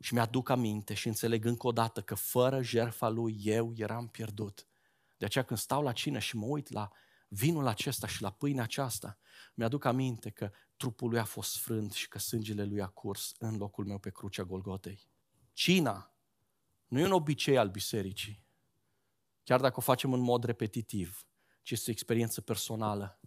Și 0.00 0.14
mi-aduc 0.14 0.48
aminte 0.48 0.94
și 0.94 1.06
înțeleg 1.06 1.44
încă 1.44 1.66
o 1.66 1.72
dată 1.72 2.02
că 2.02 2.14
fără 2.14 2.62
jertfa 2.62 3.08
lui 3.08 3.36
eu 3.42 3.72
eram 3.76 4.08
pierdut. 4.08 4.68
De 5.16 5.24
aceea 5.24 5.44
când 5.44 5.58
stau 5.58 5.82
la 5.82 5.92
cină 5.92 6.18
și 6.18 6.36
mă 6.36 6.46
uit 6.46 6.70
la 6.70 6.90
vinul 7.28 7.66
acesta 7.66 8.06
și 8.06 8.22
la 8.22 8.30
pâinea 8.30 8.62
aceasta, 8.62 9.18
mi-aduc 9.54 9.84
aminte 9.84 10.30
că 10.30 10.50
trupul 10.76 11.08
lui 11.08 11.18
a 11.18 11.24
fost 11.24 11.56
frânt 11.56 11.92
și 11.92 12.08
că 12.08 12.18
sângele 12.18 12.64
lui 12.64 12.82
a 12.82 12.86
curs 12.86 13.34
în 13.38 13.56
locul 13.56 13.84
meu 13.84 13.98
pe 13.98 14.10
crucea 14.10 14.42
Golgotei. 14.42 15.10
Cina 15.52 16.11
nu 16.92 17.00
e 17.00 17.04
un 17.04 17.12
obicei 17.12 17.58
al 17.58 17.68
bisericii, 17.68 18.46
chiar 19.42 19.60
dacă 19.60 19.74
o 19.78 19.80
facem 19.80 20.12
în 20.12 20.20
mod 20.20 20.44
repetitiv, 20.44 21.26
ci 21.62 21.70
este 21.70 21.90
o 21.90 21.92
experiență 21.92 22.40
personală, 22.40 23.20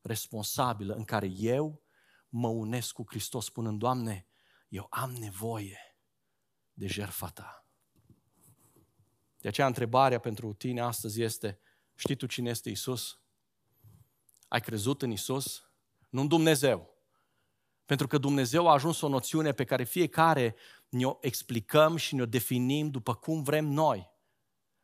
responsabilă, 0.00 0.94
în 0.94 1.04
care 1.04 1.26
eu 1.26 1.82
mă 2.28 2.48
unesc 2.48 2.92
cu 2.92 3.04
Hristos 3.06 3.44
spunând, 3.44 3.78
Doamne, 3.78 4.26
eu 4.68 4.86
am 4.90 5.10
nevoie 5.10 5.78
de 6.72 6.86
jertfa 6.86 7.28
Ta. 7.28 7.66
De 9.38 9.48
aceea 9.48 9.66
întrebarea 9.66 10.18
pentru 10.18 10.52
tine 10.52 10.80
astăzi 10.80 11.22
este, 11.22 11.60
știi 11.94 12.16
tu 12.16 12.26
cine 12.26 12.50
este 12.50 12.70
Isus? 12.70 13.20
Ai 14.48 14.60
crezut 14.60 15.02
în 15.02 15.10
Isus? 15.10 15.72
Nu 16.08 16.20
în 16.20 16.28
Dumnezeu. 16.28 16.91
Pentru 17.92 18.10
că 18.10 18.18
Dumnezeu 18.18 18.68
a 18.68 18.72
ajuns 18.72 19.00
o 19.00 19.08
noțiune 19.08 19.52
pe 19.52 19.64
care 19.64 19.84
fiecare 19.84 20.54
ne-o 20.88 21.16
explicăm 21.20 21.96
și 21.96 22.14
ne-o 22.14 22.26
definim 22.26 22.90
după 22.90 23.14
cum 23.14 23.42
vrem 23.42 23.64
noi. 23.64 24.10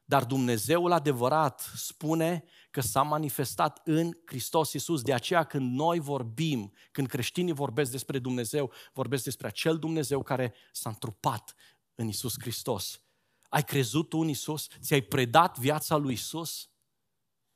Dar 0.05 0.25
Dumnezeul 0.25 0.93
adevărat 0.93 1.71
spune 1.75 2.45
că 2.71 2.81
s-a 2.81 3.03
manifestat 3.03 3.81
în 3.85 4.19
Hristos 4.25 4.73
Iisus. 4.73 5.03
De 5.03 5.13
aceea 5.15 5.45
când 5.45 5.73
noi 5.73 5.99
vorbim, 6.01 6.73
când 6.91 7.09
creștinii 7.09 7.53
vorbesc 7.53 7.91
despre 7.91 8.19
Dumnezeu, 8.19 8.73
vorbesc 8.93 9.25
despre 9.25 9.47
acel 9.47 9.79
Dumnezeu 9.79 10.23
care 10.23 10.55
s-a 10.73 10.89
întrupat 10.89 11.55
în 11.95 12.07
Iisus 12.07 12.35
Hristos. 12.41 13.03
Ai 13.49 13.65
crezut 13.65 14.09
tu 14.09 14.19
în 14.19 14.29
Iisus? 14.29 14.69
Ți-ai 14.81 15.01
predat 15.01 15.59
viața 15.59 15.97
lui 15.97 16.11
Iisus? 16.11 16.71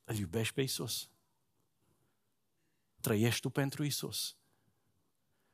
Îl 0.03 0.15
iubești 0.15 0.53
pe 0.53 0.61
Iisus? 0.61 1.09
Trăiești 3.01 3.41
tu 3.41 3.49
pentru 3.49 3.83
Iisus? 3.83 4.37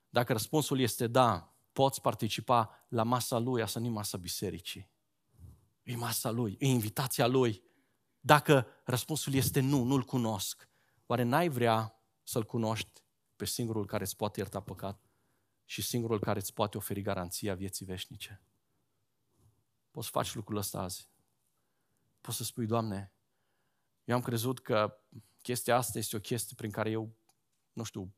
Dacă 0.10 0.32
răspunsul 0.32 0.80
este 0.80 1.08
da, 1.08 1.54
poți 1.72 2.02
participa 2.02 2.86
la 2.88 3.04
masa 3.04 3.38
Lui, 3.38 3.62
asta 3.62 3.80
nu 3.80 3.86
e 3.86 3.89
masa 3.89 4.17
bisericii. 4.17 4.89
E 5.84 5.95
masa 5.95 6.30
Lui, 6.30 6.56
e 6.60 6.67
invitația 6.67 7.28
Lui. 7.28 7.63
Dacă 8.19 8.67
răspunsul 8.84 9.34
este 9.34 9.60
nu, 9.60 9.84
nu-L 9.84 10.04
cunosc, 10.04 10.69
oare 11.06 11.24
n-ai 11.24 11.50
vrea 11.50 12.02
să-L 12.24 12.45
cunoști 12.45 13.04
pe 13.36 13.45
singurul 13.45 13.86
care 13.86 14.04
îți 14.04 14.15
poate 14.15 14.39
ierta 14.39 14.60
păcat 14.60 15.10
și 15.65 15.82
singurul 15.82 16.19
care 16.19 16.39
îți 16.39 16.54
poate 16.54 16.78
oferi 16.78 17.02
garanția 17.02 17.56
vieții 17.56 17.86
veșnice? 17.86 18.41
Poți 19.91 20.06
să 20.06 20.12
faci 20.12 20.36
lucrul 20.36 20.58
ăsta 20.58 20.80
azi. 20.80 21.10
Poți 22.22 22.38
să 22.38 22.43
spui, 22.43 22.65
Doamne, 22.65 23.13
eu 24.04 24.15
am 24.15 24.22
crezut 24.22 24.60
că 24.60 24.98
chestia 25.41 25.76
asta 25.76 25.98
este 25.98 26.15
o 26.15 26.19
chestie 26.19 26.56
prin 26.56 26.72
care 26.72 26.89
eu, 26.89 27.15
nu 27.74 27.84
știu, 27.84 28.13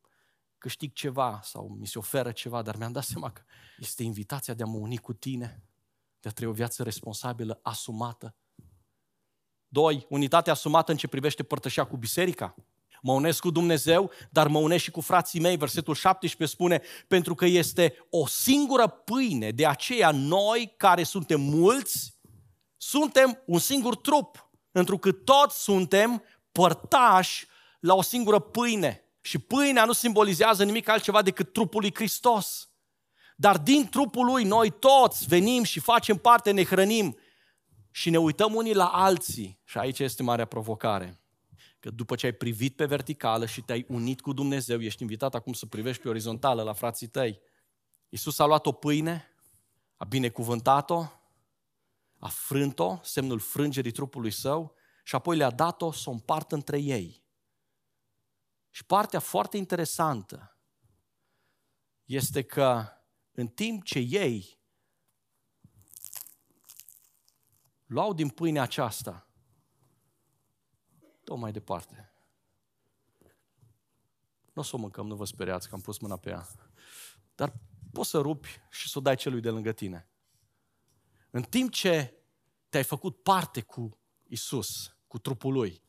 câștig 0.62 0.94
ceva 0.94 1.40
sau 1.44 1.76
mi 1.80 1.88
se 1.88 1.98
oferă 1.98 2.32
ceva, 2.32 2.62
dar 2.62 2.76
mi-am 2.76 2.92
dat 2.92 3.04
seama 3.04 3.32
că 3.32 3.42
este 3.78 4.04
invitația 4.04 4.54
de 4.54 4.64
a 4.64 4.66
mă 4.66 4.78
uni 4.78 4.98
cu 4.98 5.14
tine, 5.14 5.64
de 6.20 6.30
a 6.30 6.32
trăi 6.32 6.48
o 6.48 6.52
viață 6.52 6.84
responsabilă, 6.84 7.60
asumată. 7.64 8.36
Doi, 9.68 10.06
unitate 10.10 10.50
asumată 10.50 10.92
în 10.92 10.98
ce 10.98 11.08
privește 11.08 11.44
părtășia 11.44 11.84
cu 11.84 11.98
biserica. 11.98 12.56
Mă 13.02 13.14
unesc 13.14 13.40
cu 13.40 13.50
Dumnezeu, 13.50 14.12
dar 14.30 14.48
mă 14.48 14.60
unesc 14.60 14.84
și 14.84 14.92
cu 14.92 15.02
frații 15.02 15.40
mei. 15.40 15.58
Versetul 15.58 15.96
17 15.96 16.56
spune, 16.56 16.82
pentru 17.08 17.36
că 17.36 17.46
este 17.46 17.96
o 18.10 18.28
singură 18.28 18.88
pâine, 18.88 19.52
de 19.52 19.66
aceea 19.68 20.12
noi 20.12 20.74
care 20.78 21.04
suntem 21.04 21.42
mulți, 21.42 22.20
suntem 22.78 23.42
un 23.46 23.60
singur 23.60 23.96
trup, 23.96 24.52
pentru 24.72 24.98
că 24.98 25.12
toți 25.12 25.64
suntem 25.64 26.24
părtași 26.52 27.48
la 27.80 27.94
o 27.94 28.02
singură 28.02 28.40
pâine. 28.40 29.11
Și 29.22 29.38
pâinea 29.38 29.86
nu 29.86 29.92
simbolizează 29.92 30.64
nimic 30.64 30.88
altceva 30.88 31.22
decât 31.22 31.54
trupul 31.54 31.82
lui 31.82 31.94
Hristos. 31.94 32.70
Dar 33.36 33.58
din 33.58 33.90
trupul 33.90 34.26
lui 34.26 34.44
noi 34.44 34.70
toți 34.70 35.28
venim 35.28 35.64
și 35.64 35.80
facem 35.80 36.18
parte, 36.18 36.52
ne 36.52 36.64
hrănim 36.64 37.18
și 37.92 38.10
ne 38.10 38.20
uităm 38.20 38.56
unii 38.56 38.74
la 38.74 38.88
alții. 38.88 39.60
Și 39.64 39.78
aici 39.78 40.00
este 40.00 40.24
marea 40.24 40.46
provocare. 40.46 41.22
Că 41.80 41.90
după 41.90 42.16
ce 42.16 42.26
ai 42.26 42.32
privit 42.32 42.76
pe 42.76 42.86
verticală 42.86 43.46
și 43.46 43.62
te-ai 43.62 43.86
unit 43.90 44.22
cu 44.22 44.34
Dumnezeu, 44.34 44.82
ești 44.82 45.02
invitat 45.02 45.36
acum 45.36 45.54
să 45.54 45.66
privești 45.66 46.02
pe 46.02 46.10
orizontală 46.10 46.64
la 46.64 46.74
frații 46.74 47.08
tăi. 47.08 47.40
Iisus 48.10 48.40
a 48.40 48.46
luat 48.46 48.66
o 48.66 48.72
pâine, 48.72 49.26
a 49.98 50.06
binecuvântat-o, 50.06 51.06
a 52.20 52.28
frânt-o, 52.28 53.00
semnul 53.04 53.40
frângerii 53.40 53.92
trupului 53.92 54.32
său, 54.32 54.76
și 55.04 55.16
apoi 55.16 55.38
le-a 55.38 55.50
dat-o 55.50 55.92
să 55.92 56.10
o 56.10 56.12
împartă 56.12 56.56
între 56.56 56.80
ei. 56.80 57.21
Și 58.72 58.86
partea 58.86 59.20
foarte 59.20 59.58
interesantă 59.58 60.58
este 62.06 62.42
că 62.44 62.88
în 63.32 63.48
timp 63.48 63.84
ce 63.84 64.00
ei 64.00 64.60
luau 67.86 68.14
din 68.14 68.30
pâinea 68.30 68.62
aceasta, 68.62 69.28
tot 71.24 71.38
mai 71.38 71.52
departe. 71.52 72.14
Nu 74.54 74.62
o 74.62 74.66
să 74.66 74.76
o 74.76 74.80
mâncăm, 74.80 75.08
nu 75.08 75.16
vă 75.16 75.26
speriați 75.26 75.70
că 75.70 75.76
am 75.76 75.82
pus 75.82 76.00
mâna 76.00 76.18
pe 76.18 76.30
ea. 76.30 76.48
Dar 77.36 77.54
poți 77.92 78.10
să 78.10 78.20
rupi 78.20 78.62
și 78.70 78.90
să 78.90 78.98
o 78.98 79.02
dai 79.02 79.16
celui 79.16 79.42
de 79.42 79.50
lângă 79.50 79.72
tine. 79.72 80.10
În 81.30 81.44
timp 81.44 81.72
ce 81.72 82.16
te-ai 82.70 82.84
făcut 82.84 83.24
parte 83.24 83.62
cu 83.62 84.00
Isus, 84.28 84.96
cu 85.08 85.20
trupul 85.20 85.54
Lui, 85.54 85.84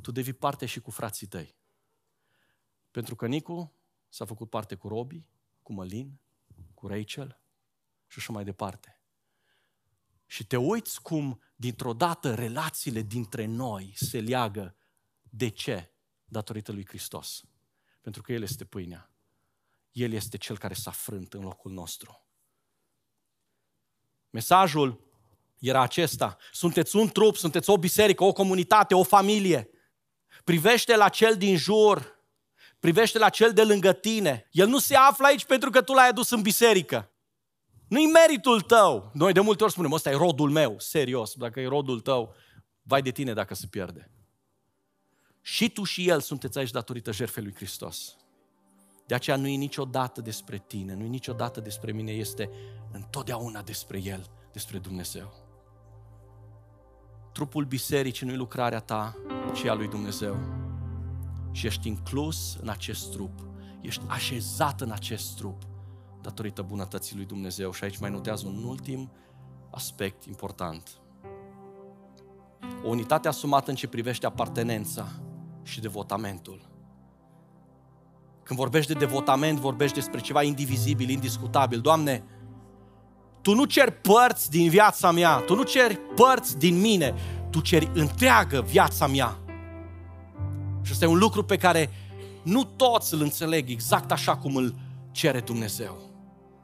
tu 0.00 0.10
devii 0.10 0.32
parte 0.32 0.66
și 0.66 0.80
cu 0.80 0.90
frații 0.90 1.26
tăi. 1.26 1.57
Pentru 2.98 3.16
că 3.16 3.26
Nicu 3.26 3.72
s-a 4.08 4.24
făcut 4.24 4.50
parte 4.50 4.74
cu 4.74 4.88
Robi, 4.88 5.24
cu 5.62 5.72
Mălin, 5.72 6.20
cu 6.74 6.86
Rachel 6.86 7.40
și 8.06 8.18
așa 8.18 8.32
mai 8.32 8.44
departe. 8.44 9.00
Și 10.26 10.46
te 10.46 10.56
uiți 10.56 11.02
cum, 11.02 11.42
dintr-o 11.56 11.92
dată, 11.92 12.34
relațiile 12.34 13.02
dintre 13.02 13.44
noi 13.44 13.92
se 13.96 14.20
leagă. 14.20 14.76
De 15.22 15.48
ce? 15.48 15.92
Datorită 16.24 16.72
lui 16.72 16.86
Hristos. 16.86 17.44
Pentru 18.00 18.22
că 18.22 18.32
El 18.32 18.42
este 18.42 18.64
pâinea. 18.64 19.10
El 19.92 20.12
este 20.12 20.36
Cel 20.36 20.58
care 20.58 20.74
s-a 20.74 20.90
frânt 20.90 21.34
în 21.34 21.42
locul 21.42 21.72
nostru. 21.72 22.26
Mesajul 24.30 25.00
era 25.58 25.80
acesta. 25.80 26.36
Sunteți 26.52 26.96
un 26.96 27.08
trup, 27.08 27.36
sunteți 27.36 27.70
o 27.70 27.78
biserică, 27.78 28.24
o 28.24 28.32
comunitate, 28.32 28.94
o 28.94 29.02
familie. 29.02 29.70
Privește 30.44 30.96
la 30.96 31.08
cel 31.08 31.36
din 31.36 31.56
jur 31.56 32.16
privește 32.80 33.18
la 33.18 33.28
cel 33.28 33.52
de 33.52 33.64
lângă 33.64 33.92
tine. 33.92 34.48
El 34.50 34.68
nu 34.68 34.78
se 34.78 34.96
află 34.96 35.26
aici 35.26 35.44
pentru 35.44 35.70
că 35.70 35.82
tu 35.82 35.92
l-ai 35.92 36.08
adus 36.08 36.30
în 36.30 36.42
biserică. 36.42 37.10
Nu-i 37.88 38.06
meritul 38.06 38.60
tău. 38.60 39.10
Noi 39.14 39.32
de 39.32 39.40
multe 39.40 39.62
ori 39.62 39.72
spunem, 39.72 39.92
ăsta 39.92 40.10
e 40.10 40.16
rodul 40.16 40.50
meu. 40.50 40.74
Serios, 40.78 41.34
dacă 41.34 41.60
e 41.60 41.66
rodul 41.66 42.00
tău, 42.00 42.34
vai 42.82 43.02
de 43.02 43.10
tine 43.10 43.32
dacă 43.32 43.54
se 43.54 43.66
pierde. 43.66 44.10
Și 45.40 45.70
tu 45.70 45.84
și 45.84 46.08
el 46.08 46.20
sunteți 46.20 46.58
aici 46.58 46.70
datorită 46.70 47.12
jertfei 47.12 47.42
lui 47.42 47.54
Hristos. 47.54 48.16
De 49.06 49.14
aceea 49.14 49.36
nu 49.36 49.46
e 49.46 49.56
niciodată 49.56 50.20
despre 50.20 50.64
tine, 50.66 50.94
nu 50.94 51.04
e 51.04 51.06
niciodată 51.06 51.60
despre 51.60 51.92
mine, 51.92 52.12
este 52.12 52.50
întotdeauna 52.92 53.62
despre 53.62 54.00
El, 54.02 54.26
despre 54.52 54.78
Dumnezeu. 54.78 55.32
Trupul 57.32 57.64
bisericii 57.64 58.26
nu 58.26 58.32
e 58.32 58.36
lucrarea 58.36 58.80
ta, 58.80 59.16
ci 59.54 59.64
a 59.64 59.74
lui 59.74 59.88
Dumnezeu 59.88 60.67
și 61.58 61.66
ești 61.66 61.88
inclus 61.88 62.56
în 62.60 62.68
acest 62.68 63.10
trup, 63.10 63.38
ești 63.80 64.02
așezat 64.06 64.80
în 64.80 64.90
acest 64.90 65.36
trup 65.36 65.62
datorită 66.22 66.62
bunătății 66.62 67.16
lui 67.16 67.24
Dumnezeu. 67.24 67.72
Și 67.72 67.84
aici 67.84 67.98
mai 67.98 68.10
notează 68.10 68.46
un 68.46 68.64
ultim 68.64 69.10
aspect 69.70 70.24
important. 70.24 71.00
O 72.84 72.88
unitate 72.88 73.28
asumată 73.28 73.70
în 73.70 73.76
ce 73.76 73.86
privește 73.86 74.26
apartenența 74.26 75.08
și 75.62 75.80
devotamentul. 75.80 76.68
Când 78.42 78.58
vorbești 78.58 78.92
de 78.92 78.98
devotament, 78.98 79.58
vorbești 79.58 79.94
despre 79.94 80.20
ceva 80.20 80.42
indivizibil, 80.42 81.08
indiscutabil. 81.08 81.80
Doamne, 81.80 82.24
Tu 83.40 83.54
nu 83.54 83.64
ceri 83.64 83.92
părți 83.92 84.50
din 84.50 84.68
viața 84.68 85.10
mea, 85.10 85.36
tu 85.36 85.54
nu 85.54 85.62
ceri 85.62 86.00
părți 86.14 86.58
din 86.58 86.80
mine, 86.80 87.14
tu 87.50 87.60
ceri 87.60 87.90
întreagă 87.94 88.62
viața 88.62 89.06
mea. 89.06 89.47
Și 90.88 90.94
ăsta 90.94 91.04
e 91.04 91.08
un 91.08 91.18
lucru 91.18 91.42
pe 91.42 91.56
care 91.56 91.90
nu 92.42 92.64
toți 92.64 93.14
îl 93.14 93.20
înțeleg 93.20 93.70
exact 93.70 94.12
așa 94.12 94.36
cum 94.36 94.56
îl 94.56 94.74
cere 95.10 95.40
Dumnezeu. 95.40 95.98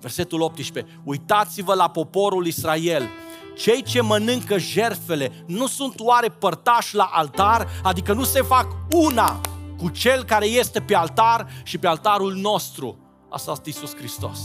Versetul 0.00 0.40
18. 0.40 1.00
Uitați-vă 1.04 1.74
la 1.74 1.90
poporul 1.90 2.46
Israel. 2.46 3.08
Cei 3.56 3.82
ce 3.82 4.00
mănâncă 4.00 4.58
jerfele 4.58 5.32
nu 5.46 5.66
sunt 5.66 6.00
oare 6.00 6.28
părtași 6.28 6.94
la 6.94 7.10
altar? 7.12 7.68
Adică 7.82 8.12
nu 8.12 8.24
se 8.24 8.42
fac 8.42 8.76
una 8.90 9.40
cu 9.76 9.88
cel 9.88 10.24
care 10.24 10.46
este 10.46 10.80
pe 10.80 10.94
altar 10.94 11.46
și 11.62 11.78
pe 11.78 11.86
altarul 11.86 12.34
nostru. 12.34 12.98
Asta 13.28 13.50
este 13.50 13.68
Iisus 13.68 13.96
Hristos. 13.96 14.38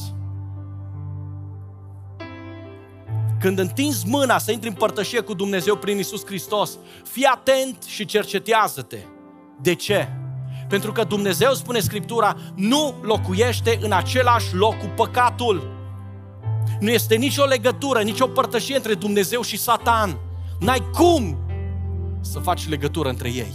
Când 3.39 3.60
întinzi 3.60 4.08
mâna 4.08 4.38
să 4.38 4.52
intri 4.52 4.70
în 4.70 4.76
părtășie 4.76 5.20
cu 5.20 5.34
Dumnezeu 5.34 5.76
prin 5.76 5.98
Isus 5.98 6.26
Hristos, 6.26 6.78
fii 7.04 7.26
atent 7.26 7.84
și 7.84 8.06
cercetează-te. 8.06 9.00
De 9.62 9.74
ce? 9.74 10.08
Pentru 10.67 10.91
că 10.91 11.04
Dumnezeu, 11.04 11.54
spune 11.54 11.80
Scriptura, 11.80 12.36
nu 12.56 12.95
locuiește 13.02 13.80
în 13.82 13.91
același 13.91 14.56
loc 14.56 14.78
cu 14.78 14.86
păcatul. 14.95 15.78
Nu 16.80 16.89
este 16.89 17.15
nicio 17.15 17.45
legătură, 17.45 18.02
nicio 18.02 18.28
părtășie 18.28 18.76
între 18.76 18.93
Dumnezeu 18.93 19.41
și 19.41 19.58
Satan. 19.58 20.17
N-ai 20.60 20.89
cum 20.93 21.38
să 22.22 22.39
faci 22.39 22.69
legătură 22.69 23.10
între 23.10 23.30
ei. 23.30 23.54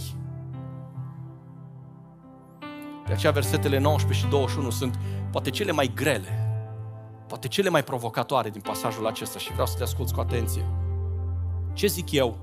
De 3.07 3.13
aceea 3.13 3.31
versetele 3.31 3.79
19 3.79 4.25
și 4.25 4.31
21 4.31 4.69
sunt 4.69 4.99
poate 5.31 5.49
cele 5.49 5.71
mai 5.71 5.91
grele 5.95 6.45
poate 7.27 7.47
cele 7.47 7.69
mai 7.69 7.83
provocatoare 7.83 8.49
din 8.49 8.61
pasajul 8.61 9.07
acesta 9.07 9.39
și 9.39 9.51
vreau 9.51 9.67
să 9.67 9.77
te 9.77 9.83
asculți 9.83 10.13
cu 10.13 10.19
atenție. 10.19 10.65
Ce 11.73 11.87
zic 11.87 12.11
eu? 12.11 12.37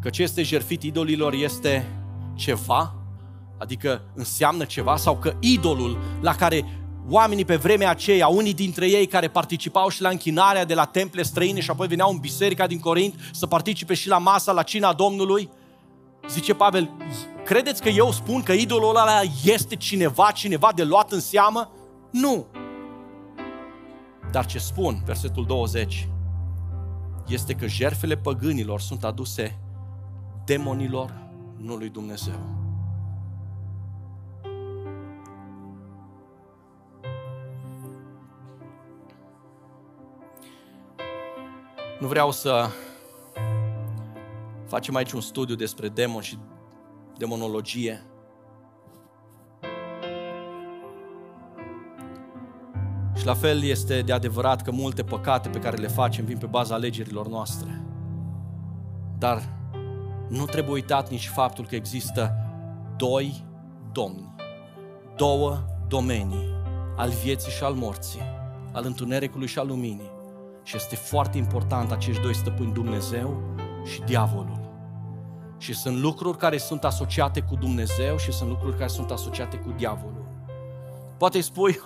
Că 0.00 0.10
ce 0.10 0.22
este 0.22 0.42
jertfit 0.42 0.82
idolilor 0.82 1.32
este 1.32 1.86
ceva, 2.34 2.94
adică 3.58 4.02
înseamnă 4.14 4.64
ceva, 4.64 4.96
sau 4.96 5.16
că 5.16 5.36
idolul 5.40 5.98
la 6.20 6.34
care 6.34 6.64
oamenii 7.08 7.44
pe 7.44 7.56
vremea 7.56 7.90
aceea, 7.90 8.26
unii 8.26 8.54
dintre 8.54 8.88
ei 8.88 9.06
care 9.06 9.28
participau 9.28 9.88
și 9.88 10.02
la 10.02 10.08
închinarea 10.08 10.64
de 10.64 10.74
la 10.74 10.84
temple 10.84 11.22
străine 11.22 11.60
și 11.60 11.70
apoi 11.70 11.86
veneau 11.86 12.10
în 12.10 12.18
biserica 12.18 12.66
din 12.66 12.80
Corint 12.80 13.14
să 13.32 13.46
participe 13.46 13.94
și 13.94 14.08
la 14.08 14.18
masa, 14.18 14.52
la 14.52 14.62
cina 14.62 14.92
Domnului, 14.92 15.50
zice 16.28 16.54
Pavel, 16.54 16.90
credeți 17.44 17.82
că 17.82 17.88
eu 17.88 18.12
spun 18.12 18.42
că 18.42 18.52
idolul 18.52 18.88
ăla 18.88 19.20
este 19.44 19.76
cineva, 19.76 20.30
cineva 20.30 20.72
de 20.74 20.84
luat 20.84 21.12
în 21.12 21.20
seamă? 21.20 21.70
Nu. 22.10 22.46
Dar 24.30 24.46
ce 24.46 24.58
spun, 24.58 25.02
versetul 25.04 25.46
20, 25.46 26.08
este 27.26 27.52
că 27.52 27.66
jerfele 27.66 28.16
păgânilor 28.16 28.80
sunt 28.80 29.04
aduse 29.04 29.58
demonilor, 30.48 31.14
nu 31.56 31.76
lui 31.76 31.88
Dumnezeu. 31.88 32.56
Nu 42.00 42.06
vreau 42.06 42.30
să 42.30 42.66
facem 44.66 44.94
aici 44.94 45.12
un 45.12 45.20
studiu 45.20 45.54
despre 45.54 45.88
demon 45.88 46.22
și 46.22 46.38
demonologie, 47.16 48.02
Și 53.16 53.26
la 53.26 53.34
fel 53.34 53.62
este 53.62 54.02
de 54.02 54.12
adevărat 54.12 54.62
că 54.62 54.70
multe 54.70 55.04
păcate 55.04 55.48
pe 55.48 55.58
care 55.58 55.76
le 55.76 55.86
facem 55.86 56.24
vin 56.24 56.38
pe 56.38 56.46
baza 56.46 56.74
alegerilor 56.74 57.28
noastre. 57.28 57.82
Dar 59.18 59.57
nu 60.28 60.44
trebuie 60.44 60.74
uitat 60.74 61.10
nici 61.10 61.28
faptul 61.28 61.66
că 61.66 61.74
există 61.74 62.34
doi 62.96 63.44
domni, 63.92 64.34
două 65.16 65.58
domenii 65.88 66.56
al 66.96 67.10
vieții 67.10 67.52
și 67.52 67.62
al 67.62 67.74
morții, 67.74 68.20
al 68.72 68.84
întunericului 68.84 69.46
și 69.46 69.58
al 69.58 69.66
luminii. 69.66 70.10
Și 70.62 70.76
este 70.76 70.96
foarte 70.96 71.38
important 71.38 71.92
acești 71.92 72.22
doi 72.22 72.34
stăpâni, 72.34 72.72
Dumnezeu 72.72 73.42
și 73.84 74.00
diavolul. 74.00 74.60
Și 75.58 75.74
sunt 75.74 75.96
lucruri 75.96 76.38
care 76.38 76.58
sunt 76.58 76.84
asociate 76.84 77.40
cu 77.40 77.54
Dumnezeu 77.54 78.16
și 78.16 78.32
sunt 78.32 78.48
lucruri 78.48 78.76
care 78.76 78.88
sunt 78.88 79.10
asociate 79.10 79.56
cu 79.56 79.70
diavolul. 79.76 80.26
Poate 81.16 81.36
îi 81.36 81.42
spui, 81.42 81.80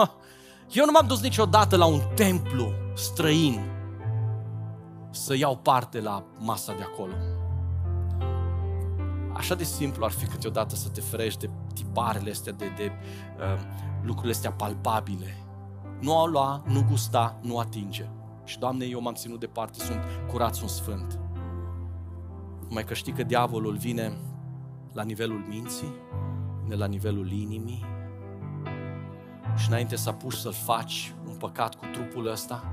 eu 0.78 0.84
nu 0.84 0.90
m-am 0.90 1.06
dus 1.06 1.20
niciodată 1.20 1.76
la 1.76 1.84
un 1.84 2.00
templu 2.14 2.72
străin 2.94 3.60
să 5.10 5.36
iau 5.36 5.56
parte 5.56 6.00
la 6.00 6.24
masa 6.38 6.72
de 6.72 6.82
acolo. 6.82 7.12
Așa 9.42 9.54
de 9.54 9.64
simplu 9.64 10.04
ar 10.04 10.10
fi 10.10 10.26
câteodată 10.26 10.74
să 10.74 10.88
te 10.88 11.00
ferești 11.00 11.40
de 11.40 11.50
tiparele 11.74 12.30
astea, 12.30 12.52
de, 12.52 12.72
de 12.76 12.92
uh, 13.38 13.60
lucrurile 14.02 14.32
astea 14.32 14.52
palpabile. 14.52 15.36
Nu 16.00 16.18
a 16.18 16.26
lua, 16.26 16.62
nu 16.66 16.84
gusta, 16.90 17.38
nu 17.40 17.58
atinge. 17.58 18.08
Și, 18.44 18.58
Doamne, 18.58 18.84
eu 18.84 19.00
m-am 19.00 19.14
ținut 19.14 19.40
departe, 19.40 19.78
sunt 19.78 20.00
curat, 20.30 20.54
sunt 20.54 20.70
sfânt. 20.70 21.18
Mai 22.68 22.84
că 22.84 22.94
știi 22.94 23.12
că 23.12 23.22
diavolul 23.22 23.76
vine 23.76 24.16
la 24.92 25.02
nivelul 25.02 25.44
minții, 25.48 25.92
vine 26.62 26.74
la 26.74 26.86
nivelul 26.86 27.30
inimii, 27.30 27.84
și 29.56 29.68
înainte 29.68 29.96
să 29.96 30.08
apuci 30.08 30.32
să-l 30.32 30.52
faci 30.52 31.14
un 31.28 31.34
păcat 31.34 31.74
cu 31.74 31.84
trupul 31.92 32.30
ăsta, 32.30 32.64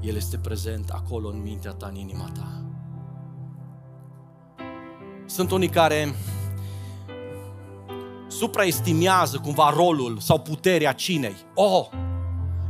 el 0.00 0.14
este 0.14 0.38
prezent 0.38 0.90
acolo 0.90 1.28
în 1.28 1.42
mintea 1.42 1.72
ta, 1.72 1.86
în 1.86 1.94
inima 1.94 2.30
ta. 2.34 2.64
Sunt 5.26 5.50
unii 5.50 5.68
care 5.68 6.14
supraestimează 8.28 9.38
cumva 9.42 9.72
rolul 9.76 10.18
sau 10.20 10.38
puterea 10.40 10.92
cinei. 10.92 11.36
Oh, 11.54 11.86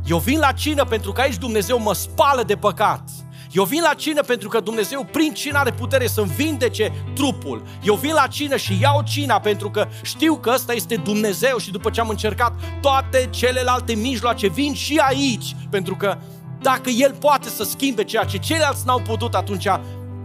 eu 0.05 0.17
vin 0.17 0.39
la 0.39 0.51
cină 0.51 0.83
pentru 0.83 1.11
că 1.11 1.21
aici 1.21 1.37
Dumnezeu 1.37 1.79
mă 1.79 1.93
spală 1.93 2.43
de 2.43 2.55
păcat. 2.55 3.09
Eu 3.51 3.63
vin 3.63 3.81
la 3.81 3.93
cină 3.93 4.21
pentru 4.21 4.49
că 4.49 4.59
Dumnezeu 4.59 5.07
prin 5.11 5.33
cină 5.33 5.57
are 5.57 5.71
putere 5.71 6.07
să-mi 6.07 6.31
vindece 6.35 6.91
trupul. 7.13 7.63
Eu 7.83 7.95
vin 7.95 8.13
la 8.13 8.27
cină 8.27 8.55
și 8.55 8.77
iau 8.81 9.01
cina 9.03 9.39
pentru 9.39 9.69
că 9.69 9.87
știu 10.01 10.35
că 10.35 10.51
ăsta 10.53 10.73
este 10.73 10.95
Dumnezeu 10.95 11.57
și 11.57 11.71
după 11.71 11.89
ce 11.89 11.99
am 11.99 12.09
încercat 12.09 12.53
toate 12.81 13.27
celelalte 13.29 13.93
mijloace, 13.93 14.47
vin 14.47 14.73
și 14.73 14.97
aici 14.97 15.55
pentru 15.69 15.95
că 15.95 16.17
dacă 16.61 16.89
El 16.89 17.13
poate 17.19 17.49
să 17.49 17.63
schimbe 17.63 18.03
ceea 18.03 18.23
ce 18.23 18.37
ceilalți 18.37 18.85
n-au 18.85 19.01
putut, 19.01 19.33
atunci 19.33 19.67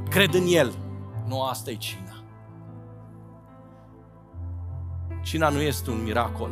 cred 0.08 0.34
în 0.34 0.46
El. 0.48 0.72
Nu 1.28 1.42
asta 1.42 1.70
e 1.70 1.74
cina. 1.74 2.09
Cina 5.30 5.48
nu 5.48 5.60
este 5.60 5.90
un 5.90 6.02
miracol. 6.02 6.50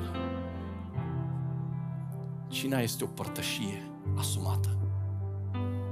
Cina 2.48 2.80
este 2.80 3.04
o 3.04 3.06
părtășie 3.06 3.90
asumată 4.16 4.78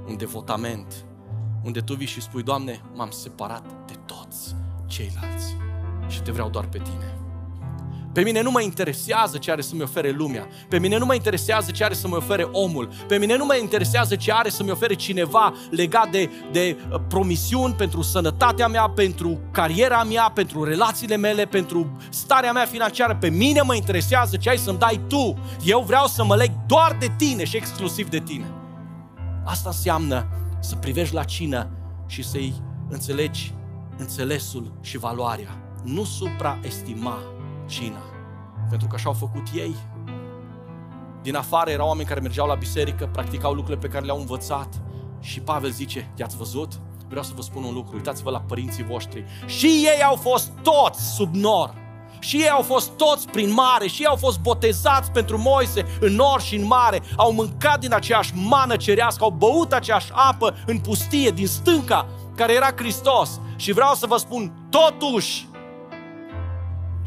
un 0.07 0.17
devotament, 0.17 1.05
unde 1.63 1.81
tu 1.81 1.93
vii 1.93 2.07
și 2.07 2.21
spui, 2.21 2.43
Doamne, 2.43 2.81
m-am 2.93 3.09
separat 3.09 3.63
de 3.85 3.93
toți 4.05 4.55
ceilalți 4.85 5.55
și 6.07 6.21
te 6.21 6.31
vreau 6.31 6.49
doar 6.49 6.67
pe 6.67 6.77
tine. 6.77 7.26
Pe 8.13 8.21
mine 8.21 8.41
nu 8.41 8.51
mă 8.51 8.61
interesează 8.61 9.37
ce 9.37 9.51
are 9.51 9.61
să-mi 9.61 9.81
ofere 9.81 10.09
lumea. 10.09 10.47
Pe 10.69 10.79
mine 10.79 10.97
nu 10.97 11.05
mă 11.05 11.13
interesează 11.13 11.71
ce 11.71 11.83
are 11.83 11.93
să-mi 11.93 12.13
ofere 12.13 12.43
omul. 12.51 12.89
Pe 13.07 13.17
mine 13.17 13.37
nu 13.37 13.45
mă 13.45 13.55
interesează 13.55 14.15
ce 14.15 14.31
are 14.31 14.49
să-mi 14.49 14.71
ofere 14.71 14.93
cineva 14.93 15.53
legat 15.69 16.09
de, 16.09 16.29
de 16.51 16.77
uh, 16.91 16.99
promisiuni 17.07 17.73
pentru 17.73 18.01
sănătatea 18.01 18.67
mea, 18.67 18.89
pentru 18.89 19.39
cariera 19.51 20.03
mea, 20.03 20.31
pentru 20.33 20.63
relațiile 20.63 21.15
mele, 21.15 21.45
pentru 21.45 21.97
starea 22.09 22.51
mea 22.51 22.65
financiară. 22.65 23.17
Pe 23.19 23.29
mine 23.29 23.61
mă 23.61 23.75
interesează 23.75 24.37
ce 24.37 24.49
ai 24.49 24.57
să-mi 24.57 24.79
dai 24.79 25.01
tu. 25.07 25.37
Eu 25.63 25.83
vreau 25.87 26.05
să 26.05 26.23
mă 26.23 26.35
leg 26.35 26.51
doar 26.65 26.95
de 26.99 27.11
tine 27.17 27.43
și 27.43 27.55
exclusiv 27.55 28.09
de 28.09 28.19
tine. 28.19 28.51
Asta 29.45 29.69
înseamnă 29.69 30.27
să 30.59 30.75
privești 30.75 31.13
la 31.13 31.23
cină 31.23 31.69
și 32.07 32.23
să-i 32.23 32.53
înțelegi 32.89 33.53
înțelesul 33.97 34.71
și 34.81 34.97
valoarea. 34.97 35.57
Nu 35.83 36.03
supraestima 36.03 37.19
cina. 37.67 38.01
Pentru 38.69 38.87
că 38.87 38.95
așa 38.95 39.07
au 39.07 39.15
făcut 39.15 39.47
ei. 39.53 39.75
Din 41.21 41.35
afară 41.35 41.69
erau 41.69 41.87
oameni 41.87 42.07
care 42.07 42.19
mergeau 42.19 42.47
la 42.47 42.55
biserică, 42.55 43.09
practicau 43.11 43.53
lucrurile 43.53 43.87
pe 43.87 43.93
care 43.93 44.05
le-au 44.05 44.19
învățat. 44.19 44.81
Și 45.19 45.39
Pavel 45.39 45.71
zice, 45.71 46.11
i-ați 46.15 46.37
văzut? 46.37 46.71
Vreau 47.07 47.23
să 47.23 47.31
vă 47.35 47.41
spun 47.41 47.63
un 47.63 47.73
lucru, 47.73 47.95
uitați-vă 47.95 48.29
la 48.29 48.39
părinții 48.39 48.83
voștri. 48.83 49.25
Și 49.45 49.65
ei 49.65 50.03
au 50.03 50.15
fost 50.15 50.51
toți 50.61 51.13
sub 51.15 51.35
nor 51.35 51.85
și 52.19 52.37
ei 52.37 52.49
au 52.49 52.61
fost 52.61 52.89
toți 52.89 53.27
prin 53.27 53.53
mare, 53.53 53.87
și 53.87 54.01
ei 54.01 54.07
au 54.07 54.15
fost 54.15 54.39
botezați 54.39 55.11
pentru 55.11 55.37
Moise 55.37 55.85
în 55.99 56.13
nor 56.13 56.41
și 56.41 56.55
în 56.55 56.65
mare, 56.65 57.01
au 57.15 57.31
mâncat 57.31 57.79
din 57.79 57.93
aceeași 57.93 58.33
mană 58.35 58.75
cerească, 58.75 59.23
au 59.23 59.29
băut 59.29 59.73
aceeași 59.73 60.11
apă 60.13 60.55
în 60.65 60.79
pustie, 60.79 61.29
din 61.29 61.47
stânca, 61.47 62.07
care 62.35 62.53
era 62.53 62.71
Hristos. 62.75 63.39
Și 63.55 63.71
vreau 63.71 63.93
să 63.93 64.05
vă 64.05 64.17
spun, 64.17 64.67
totuși, 64.69 65.47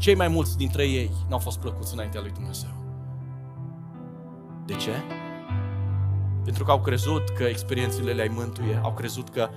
cei 0.01 0.15
mai 0.15 0.27
mulți 0.27 0.57
dintre 0.57 0.87
ei 0.87 1.11
n-au 1.27 1.39
fost 1.39 1.59
plăcuți 1.59 1.93
înaintea 1.93 2.21
lui 2.21 2.31
Dumnezeu. 2.31 2.69
De 4.65 4.73
ce? 4.73 4.91
Pentru 6.43 6.63
că 6.63 6.71
au 6.71 6.81
crezut 6.81 7.29
că 7.29 7.43
experiențele 7.43 8.11
le-ai 8.11 8.31
mântuie, 8.33 8.79
au 8.83 8.93
crezut 8.93 9.29
că 9.29 9.49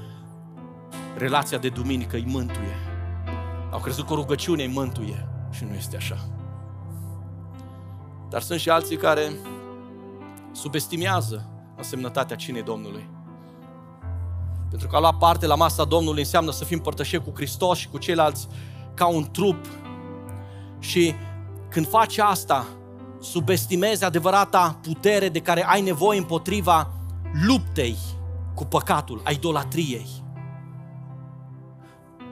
relația 1.16 1.58
de 1.58 1.68
duminică 1.68 2.16
îi 2.16 2.24
mântuie. 2.26 2.76
Au 3.70 3.78
crezut 3.78 4.06
că 4.06 4.14
rugăciunea 4.14 4.64
îi 4.64 4.72
mântuie 4.72 5.28
și 5.50 5.64
nu 5.64 5.74
este 5.74 5.96
așa. 5.96 6.28
Dar 8.28 8.42
sunt 8.42 8.60
și 8.60 8.70
alții 8.70 8.96
care 8.96 9.32
subestimează 10.52 11.48
însemnătatea 11.76 12.36
cinei 12.36 12.62
Domnului. 12.62 13.08
Pentru 14.68 14.88
că 14.88 14.96
a 14.96 15.00
lua 15.00 15.14
parte 15.14 15.46
la 15.46 15.54
masa 15.54 15.84
Domnului 15.84 16.20
înseamnă 16.20 16.50
să 16.50 16.64
fim 16.64 16.78
părtășe 16.78 17.18
cu 17.18 17.32
Hristos 17.34 17.78
și 17.78 17.88
cu 17.88 17.98
ceilalți 17.98 18.48
ca 18.94 19.06
un 19.06 19.30
trup. 19.30 19.66
Și 20.84 21.14
când 21.68 21.88
faci 21.88 22.18
asta, 22.18 22.66
subestimezi 23.20 24.04
adevărata 24.04 24.78
putere 24.82 25.28
de 25.28 25.40
care 25.40 25.64
ai 25.68 25.80
nevoie 25.80 26.18
împotriva 26.18 26.90
luptei 27.46 27.96
cu 28.54 28.64
păcatul, 28.64 29.20
a 29.24 29.30
idolatriei. 29.30 30.06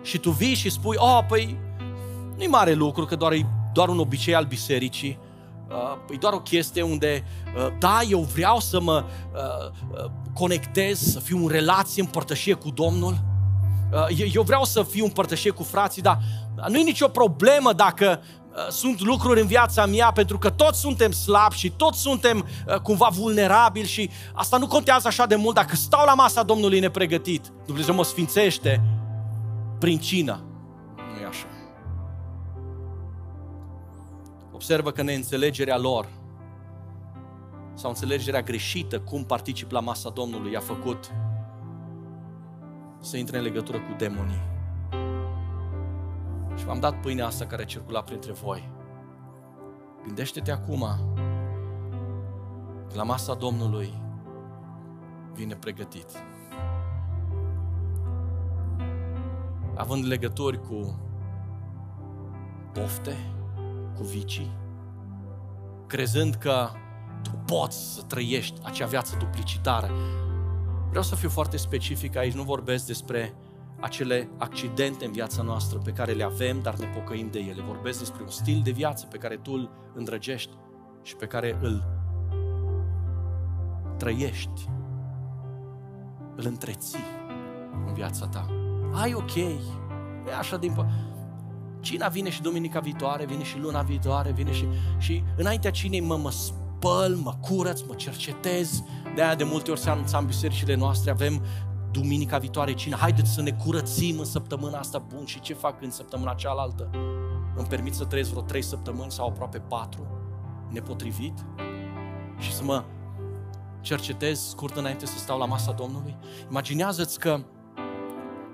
Și 0.03 0.19
tu 0.19 0.31
vii 0.31 0.55
și 0.55 0.71
spui, 0.71 0.97
oh, 0.99 1.21
păi 1.29 1.59
nu-i 2.37 2.47
mare 2.47 2.73
lucru, 2.73 3.05
că 3.05 3.17
doar, 3.17 3.33
e 3.33 3.47
doar 3.73 3.89
un 3.89 3.99
obicei 3.99 4.35
al 4.35 4.45
bisericii, 4.45 5.19
uh, 5.69 6.15
e 6.15 6.17
doar 6.17 6.33
o 6.33 6.41
chestie 6.41 6.83
unde, 6.83 7.25
uh, 7.57 7.67
da, 7.79 8.01
eu 8.09 8.21
vreau 8.21 8.59
să 8.59 8.81
mă 8.81 9.05
uh, 9.35 9.71
uh, 9.91 10.11
conectez, 10.35 10.99
să 10.99 11.21
fiu 11.21 11.39
în 11.39 11.49
relație, 11.49 12.03
în 12.03 12.09
părtășie 12.09 12.55
cu 12.55 12.71
Domnul, 12.71 13.17
uh, 14.11 14.35
eu 14.35 14.43
vreau 14.43 14.65
să 14.65 14.83
fiu 14.83 15.05
în 15.05 15.11
părtășie 15.11 15.51
cu 15.51 15.63
frații, 15.63 16.03
dar 16.03 16.19
nu 16.69 16.79
e 16.79 16.83
nicio 16.83 17.09
problemă 17.09 17.73
dacă 17.73 18.21
uh, 18.21 18.42
sunt 18.71 19.01
lucruri 19.01 19.41
în 19.41 19.47
viața 19.47 19.87
mea, 19.87 20.13
pentru 20.13 20.39
că 20.39 20.51
toți 20.51 20.81
suntem 20.81 21.11
slabi 21.11 21.57
și 21.57 21.71
toți 21.71 22.01
suntem 22.01 22.47
uh, 22.67 22.75
cumva 22.75 23.09
vulnerabili 23.13 23.87
și 23.87 24.11
asta 24.33 24.57
nu 24.57 24.67
contează 24.67 25.09
așa 25.09 25.27
de 25.27 25.35
mult. 25.35 25.55
Dacă 25.55 25.77
stau 25.77 26.05
la 26.07 26.15
masa 26.15 26.43
Domnului 26.43 26.81
nepregătit, 26.81 27.53
Dumnezeu 27.67 27.95
mă 27.95 28.05
sfințește 28.05 28.83
prin 29.79 29.99
cină. 29.99 30.45
Nu 30.97 31.21
e 31.21 31.27
așa. 31.27 31.47
Observă 34.53 34.91
că 34.91 35.03
neînțelegerea 35.03 35.79
lor 35.79 36.09
sau 37.75 37.91
înțelegerea 37.91 38.43
greșită 38.43 39.01
cum 39.01 39.25
particip 39.25 39.71
la 39.71 39.81
masa 39.81 40.11
Domnului 40.11 40.53
i-a 40.53 40.61
făcut 40.61 41.13
să 43.01 43.17
intre 43.17 43.37
în 43.37 43.43
legătură 43.43 43.79
cu 43.79 43.95
demonii. 43.99 44.51
Și 46.57 46.65
v-am 46.65 46.81
dat 46.81 47.01
pâinea 47.01 47.27
asta 47.27 47.47
care 47.47 47.65
circula 47.65 48.03
printre 48.03 48.33
voi. 48.33 48.73
Gândește-te 50.05 50.51
acum 50.51 50.87
că 52.89 52.97
la 52.97 53.03
masa 53.03 53.35
Domnului 53.35 54.03
vine 55.35 55.55
pregătit. 55.55 56.11
Având 59.75 60.07
legături 60.07 60.61
cu 60.61 61.01
pofte, 62.73 63.17
cu 63.97 64.03
vicii, 64.03 64.51
crezând 65.87 66.35
că 66.35 66.69
tu 67.23 67.31
poți 67.47 67.95
să 67.95 68.03
trăiești 68.03 68.61
acea 68.65 68.87
viață 68.87 69.17
duplicitară. 69.19 69.91
Vreau 70.89 71.05
să 71.05 71.15
fiu 71.15 71.29
foarte 71.29 71.57
specific 71.57 72.17
aici, 72.17 72.35
nu 72.35 72.43
vorbesc 72.43 72.87
despre 72.87 73.35
acele 73.83 74.29
accidente 74.39 75.05
în 75.05 75.13
viața 75.13 75.43
noastră 75.43 75.79
pe 75.79 75.91
care 75.91 76.13
le 76.13 76.25
avem, 76.25 76.61
dar 76.61 76.75
ne 76.75 76.87
pocăim 76.87 77.29
de 77.31 77.39
ele. 77.39 77.63
Vorbesc 77.63 77.99
despre 77.99 78.23
un 78.23 78.29
stil 78.29 78.61
de 78.65 78.71
viață 78.71 79.07
pe 79.07 79.17
care 79.17 79.37
tu 79.37 79.53
îl 79.53 79.71
îndrăgești 79.95 80.57
și 81.03 81.17
pe 81.17 81.27
care 81.27 81.59
îl 81.61 81.85
trăiești, 83.99 84.69
îl 86.37 86.45
întreții 86.47 87.05
în 87.87 87.95
viața 87.95 88.27
ta. 88.27 88.47
Ai 88.93 89.15
ok, 89.15 89.35
e 89.35 89.59
așa 90.39 90.57
din... 90.57 90.87
Cina 91.81 92.09
vine 92.09 92.31
și 92.31 92.43
duminica 92.43 92.81
viitoare, 92.81 93.25
vine 93.25 93.43
și 93.43 93.59
luna 93.59 93.83
viitoare, 93.83 94.33
vine 94.33 94.53
și... 94.53 94.67
Și 94.99 95.25
înaintea 95.37 95.71
cinei 95.71 96.01
mă, 96.01 96.17
mă 96.17 96.31
spăl, 96.31 97.15
mă 97.23 97.35
curăț, 97.41 97.81
mă 97.81 97.95
cercetez. 97.95 98.83
De 99.15 99.23
aia 99.23 99.35
de 99.35 99.45
multe 99.45 99.71
ori 99.71 99.81
se 99.81 99.91
anunța 99.91 100.19
în 100.19 100.27
bisericile 100.27 100.75
noastre, 100.75 101.11
avem 101.11 101.43
duminica 101.93 102.39
viitoare 102.39 102.75
cine, 102.75 102.97
haideți 102.97 103.33
să 103.33 103.43
ne 103.43 103.53
curățim 103.53 104.19
în 104.19 104.25
săptămâna 104.25 104.79
asta 104.79 104.99
bun 104.99 105.25
și 105.25 105.41
ce 105.41 105.55
fac 105.55 105.83
în 105.83 105.91
săptămâna 105.91 106.35
cealaltă? 106.35 106.91
Îmi 107.57 107.67
permit 107.67 107.95
să 107.95 108.05
trăiesc 108.05 108.31
vreo 108.31 108.43
trei 108.43 108.63
săptămâni 108.63 109.11
sau 109.11 109.29
aproape 109.29 109.59
patru, 109.59 110.07
nepotrivit 110.69 111.45
și 112.39 112.53
să 112.53 112.65
mă 112.65 112.85
cercetez 113.81 114.49
scurt 114.49 114.77
înainte 114.77 115.07
să 115.07 115.19
stau 115.19 115.39
la 115.39 115.45
masa 115.45 115.73
Domnului? 115.73 116.17
Imaginează-ți 116.51 117.19
că 117.19 117.41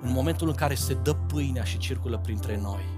în 0.00 0.12
momentul 0.12 0.48
în 0.48 0.54
care 0.54 0.74
se 0.74 0.94
dă 0.94 1.12
pâinea 1.12 1.64
și 1.64 1.78
circulă 1.78 2.18
printre 2.18 2.60
noi, 2.60 2.97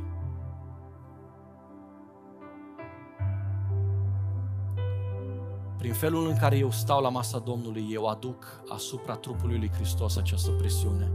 Prin 5.80 5.92
felul 5.92 6.26
în 6.26 6.36
care 6.36 6.56
eu 6.56 6.70
stau 6.70 7.02
la 7.02 7.08
masa 7.08 7.38
Domnului, 7.38 7.88
eu 7.90 8.06
aduc 8.06 8.62
asupra 8.68 9.16
trupului 9.16 9.58
lui 9.58 9.70
Hristos 9.70 10.16
această 10.16 10.50
presiune, 10.50 11.10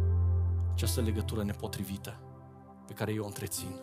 această 0.72 1.02
legătură 1.02 1.44
nepotrivită 1.44 2.20
pe 2.88 2.94
care 2.94 3.14
eu 3.14 3.24
o 3.24 3.26
întrețin. 3.26 3.82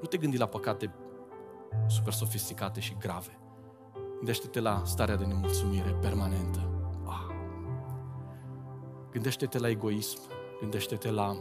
Nu 0.00 0.06
te 0.08 0.16
gândi 0.16 0.36
la 0.36 0.46
păcate 0.46 0.94
super 1.88 2.12
sofisticate 2.12 2.80
și 2.80 2.96
grave. 2.98 3.38
Gândește-te 4.16 4.60
la 4.60 4.82
starea 4.84 5.16
de 5.16 5.24
nemulțumire 5.24 5.90
permanentă. 5.90 6.68
Ah. 7.04 7.34
Gândește-te 9.10 9.58
la 9.58 9.68
egoism, 9.68 10.18
gândește-te 10.60 11.10
la 11.10 11.36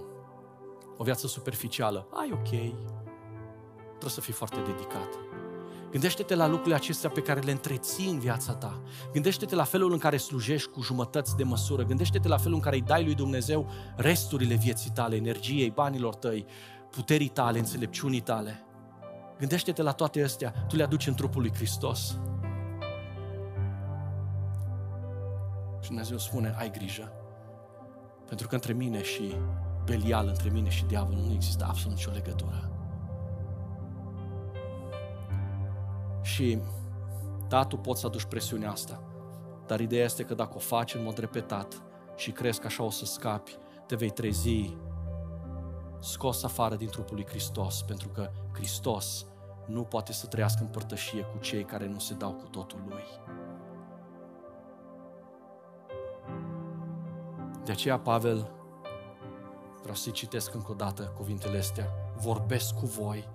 o 0.98 1.04
viață 1.04 1.28
superficială. 1.28 2.08
Ai 2.12 2.32
ok, 2.34 2.50
trebuie 3.90 4.10
să 4.10 4.22
fii 4.22 4.34
foarte 4.34 4.60
dedicat. 4.60 5.10
Gândește-te 5.96 6.36
la 6.36 6.48
lucrurile 6.48 6.76
acestea 6.76 7.10
pe 7.10 7.22
care 7.22 7.40
le 7.40 7.52
întreții 7.52 8.10
în 8.10 8.20
viața 8.20 8.54
ta. 8.54 8.82
Gândește-te 9.14 9.56
la 9.56 9.64
felul 9.64 9.92
în 9.92 9.98
care 9.98 10.18
slujești 10.18 10.70
cu 10.70 10.82
jumătăți 10.82 11.36
de 11.36 11.44
măsură. 11.44 11.84
Gândește-te 11.84 12.28
la 12.28 12.38
felul 12.38 12.54
în 12.54 12.62
care 12.62 12.76
îi 12.76 12.82
dai 12.82 13.04
lui 13.04 13.16
Dumnezeu 13.16 13.70
resturile 13.96 14.56
vieții 14.56 14.92
tale, 14.92 15.16
energiei, 15.16 15.70
banilor 15.70 16.16
tăi, 16.16 16.46
puterii 16.90 17.28
tale, 17.28 17.60
înțelepciunii 17.60 18.20
tale. 18.20 18.66
Gândește-te 19.40 19.82
la 19.82 19.92
toate 19.92 20.24
astea, 20.24 20.52
tu 20.68 20.76
le 20.76 20.84
aduci 20.84 21.08
în 21.08 21.14
trupul 21.14 21.42
lui 21.42 21.54
Hristos. 21.54 22.18
Și 25.82 25.88
Dumnezeu 25.88 26.18
spune, 26.18 26.56
ai 26.58 26.72
grijă. 26.72 27.12
Pentru 28.28 28.48
că 28.48 28.56
între 28.56 28.74
mine 28.74 29.04
și 29.04 29.36
Belial, 29.86 30.28
între 30.28 30.50
mine 30.50 30.70
și 30.70 30.86
diavolul 30.86 31.24
nu 31.24 31.34
există 31.34 31.66
absolut 31.68 31.98
nicio 31.98 32.12
legătură. 32.12 32.75
Și 36.26 36.60
da, 37.48 37.64
tu 37.64 37.78
poți 37.78 38.00
să 38.00 38.06
aduci 38.06 38.24
presiunea 38.24 38.72
asta, 38.72 39.02
dar 39.66 39.80
ideea 39.80 40.04
este 40.04 40.24
că 40.24 40.34
dacă 40.34 40.54
o 40.56 40.60
faci 40.60 40.94
în 40.94 41.04
mod 41.04 41.18
repetat 41.18 41.82
și 42.16 42.32
crezi 42.32 42.60
că 42.60 42.68
așa 42.68 42.84
o 42.84 42.90
să 42.90 43.06
scapi, 43.06 43.58
te 43.88 43.96
vei 43.96 44.10
trezi 44.10 44.78
scos 46.00 46.44
afară 46.44 46.76
din 46.76 46.88
trupul 46.88 47.16
lui 47.16 47.26
Hristos, 47.26 47.82
pentru 47.82 48.08
că 48.08 48.32
Hristos 48.54 49.26
nu 49.66 49.84
poate 49.84 50.14
să 50.14 50.28
trăiască 50.28 50.64
în 50.64 50.68
părtășie 50.68 51.22
cu 51.22 51.38
cei 51.38 51.64
care 51.64 51.88
nu 51.88 52.00
se 52.00 52.14
dau 52.14 52.32
cu 52.32 52.48
totul 52.48 52.80
lui. 52.88 53.04
De 57.64 57.72
aceea 57.72 58.00
Pavel, 58.00 58.52
vreau 59.82 59.96
să-i 59.96 60.12
citesc 60.12 60.54
încă 60.54 60.72
o 60.72 60.76
dată 60.76 61.14
cuvintele 61.16 61.58
astea, 61.58 61.88
vorbesc 62.16 62.76
cu 62.76 62.86
voi 62.86 63.28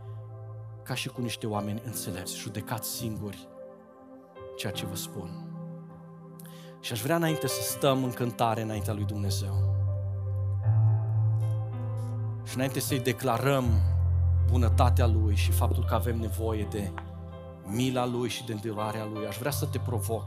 ca 0.90 0.96
și 0.96 1.08
cu 1.08 1.20
niște 1.20 1.46
oameni 1.46 1.82
înțelepți, 1.84 2.36
judecați 2.36 2.90
singuri 2.90 3.48
ceea 4.56 4.72
ce 4.72 4.86
vă 4.86 4.96
spun. 4.96 5.28
Și 6.80 6.92
aș 6.92 7.02
vrea 7.02 7.16
înainte 7.16 7.46
să 7.46 7.62
stăm 7.62 8.04
în 8.04 8.12
cântare 8.12 8.62
înaintea 8.62 8.92
lui 8.92 9.04
Dumnezeu. 9.04 9.74
Și 12.44 12.54
înainte 12.54 12.80
să-i 12.80 13.00
declarăm 13.00 13.64
bunătatea 14.50 15.06
Lui 15.06 15.34
și 15.34 15.50
faptul 15.50 15.84
că 15.84 15.94
avem 15.94 16.18
nevoie 16.18 16.66
de 16.70 16.92
mila 17.64 18.06
Lui 18.06 18.28
și 18.28 18.44
de 18.44 18.52
îndurarea 18.52 19.04
Lui, 19.04 19.26
aș 19.26 19.36
vrea 19.38 19.50
să 19.50 19.66
te 19.66 19.78
provoc 19.78 20.26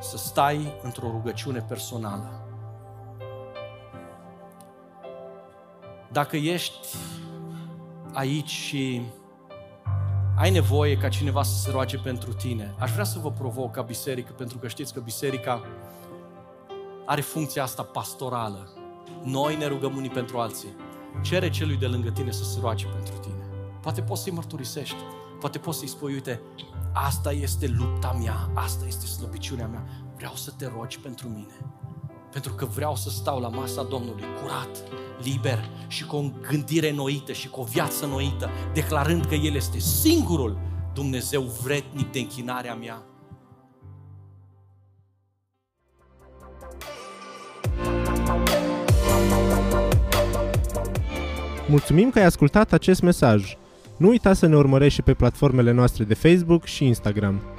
să 0.00 0.16
stai 0.16 0.72
într-o 0.82 1.10
rugăciune 1.10 1.60
personală. 1.60 2.46
Dacă 6.12 6.36
ești 6.36 6.96
aici 8.12 8.50
și 8.50 9.02
ai 10.36 10.50
nevoie 10.50 10.96
ca 10.96 11.08
cineva 11.08 11.42
să 11.42 11.54
se 11.60 11.70
roage 11.70 11.96
pentru 11.96 12.32
tine. 12.32 12.74
Aș 12.78 12.92
vrea 12.92 13.04
să 13.04 13.18
vă 13.18 13.30
provoc 13.30 13.72
ca 13.72 13.82
biserică, 13.82 14.32
pentru 14.32 14.58
că 14.58 14.68
știți 14.68 14.92
că 14.92 15.00
biserica 15.00 15.62
are 17.06 17.20
funcția 17.20 17.62
asta 17.62 17.82
pastorală. 17.82 18.68
Noi 19.24 19.56
ne 19.56 19.66
rugăm 19.66 19.96
unii 19.96 20.10
pentru 20.10 20.38
alții. 20.38 20.76
Cere 21.22 21.50
celui 21.50 21.76
de 21.76 21.86
lângă 21.86 22.10
tine 22.10 22.30
să 22.30 22.44
se 22.44 22.58
roage 22.60 22.86
pentru 22.86 23.14
tine. 23.16 23.48
Poate 23.80 24.02
poți 24.02 24.22
să-i 24.22 24.32
mărturisești. 24.32 24.96
Poate 25.40 25.58
poți 25.58 25.78
să-i 25.78 25.88
spui, 25.88 26.12
uite, 26.12 26.40
asta 26.92 27.32
este 27.32 27.74
lupta 27.78 28.16
mea, 28.22 28.50
asta 28.54 28.86
este 28.86 29.06
slăbiciunea 29.06 29.66
mea. 29.66 29.84
Vreau 30.16 30.34
să 30.34 30.50
te 30.50 30.70
rogi 30.76 30.98
pentru 30.98 31.28
mine. 31.28 31.56
Pentru 32.36 32.54
că 32.54 32.64
vreau 32.64 32.96
să 32.96 33.10
stau 33.10 33.40
la 33.40 33.48
masa 33.48 33.82
Domnului 33.82 34.24
curat, 34.42 34.68
liber 35.22 35.70
și 35.88 36.06
cu 36.06 36.16
o 36.16 36.30
gândire 36.48 36.92
noită 36.92 37.32
și 37.32 37.48
cu 37.48 37.60
o 37.60 37.64
viață 37.64 38.06
noită, 38.06 38.50
declarând 38.74 39.24
că 39.24 39.34
El 39.34 39.54
este 39.54 39.78
singurul 39.78 40.58
Dumnezeu 40.94 41.42
vretnic 41.42 42.12
de 42.12 42.18
închinarea 42.18 42.74
mea. 42.74 43.02
Mulțumim 51.68 52.10
că 52.10 52.18
ai 52.18 52.24
ascultat 52.24 52.72
acest 52.72 53.02
mesaj. 53.02 53.56
Nu 53.96 54.08
uita 54.08 54.32
să 54.32 54.46
ne 54.46 54.56
urmărești 54.56 54.94
și 54.94 55.02
pe 55.02 55.14
platformele 55.14 55.70
noastre 55.70 56.04
de 56.04 56.14
Facebook 56.14 56.64
și 56.64 56.84
Instagram. 56.84 57.55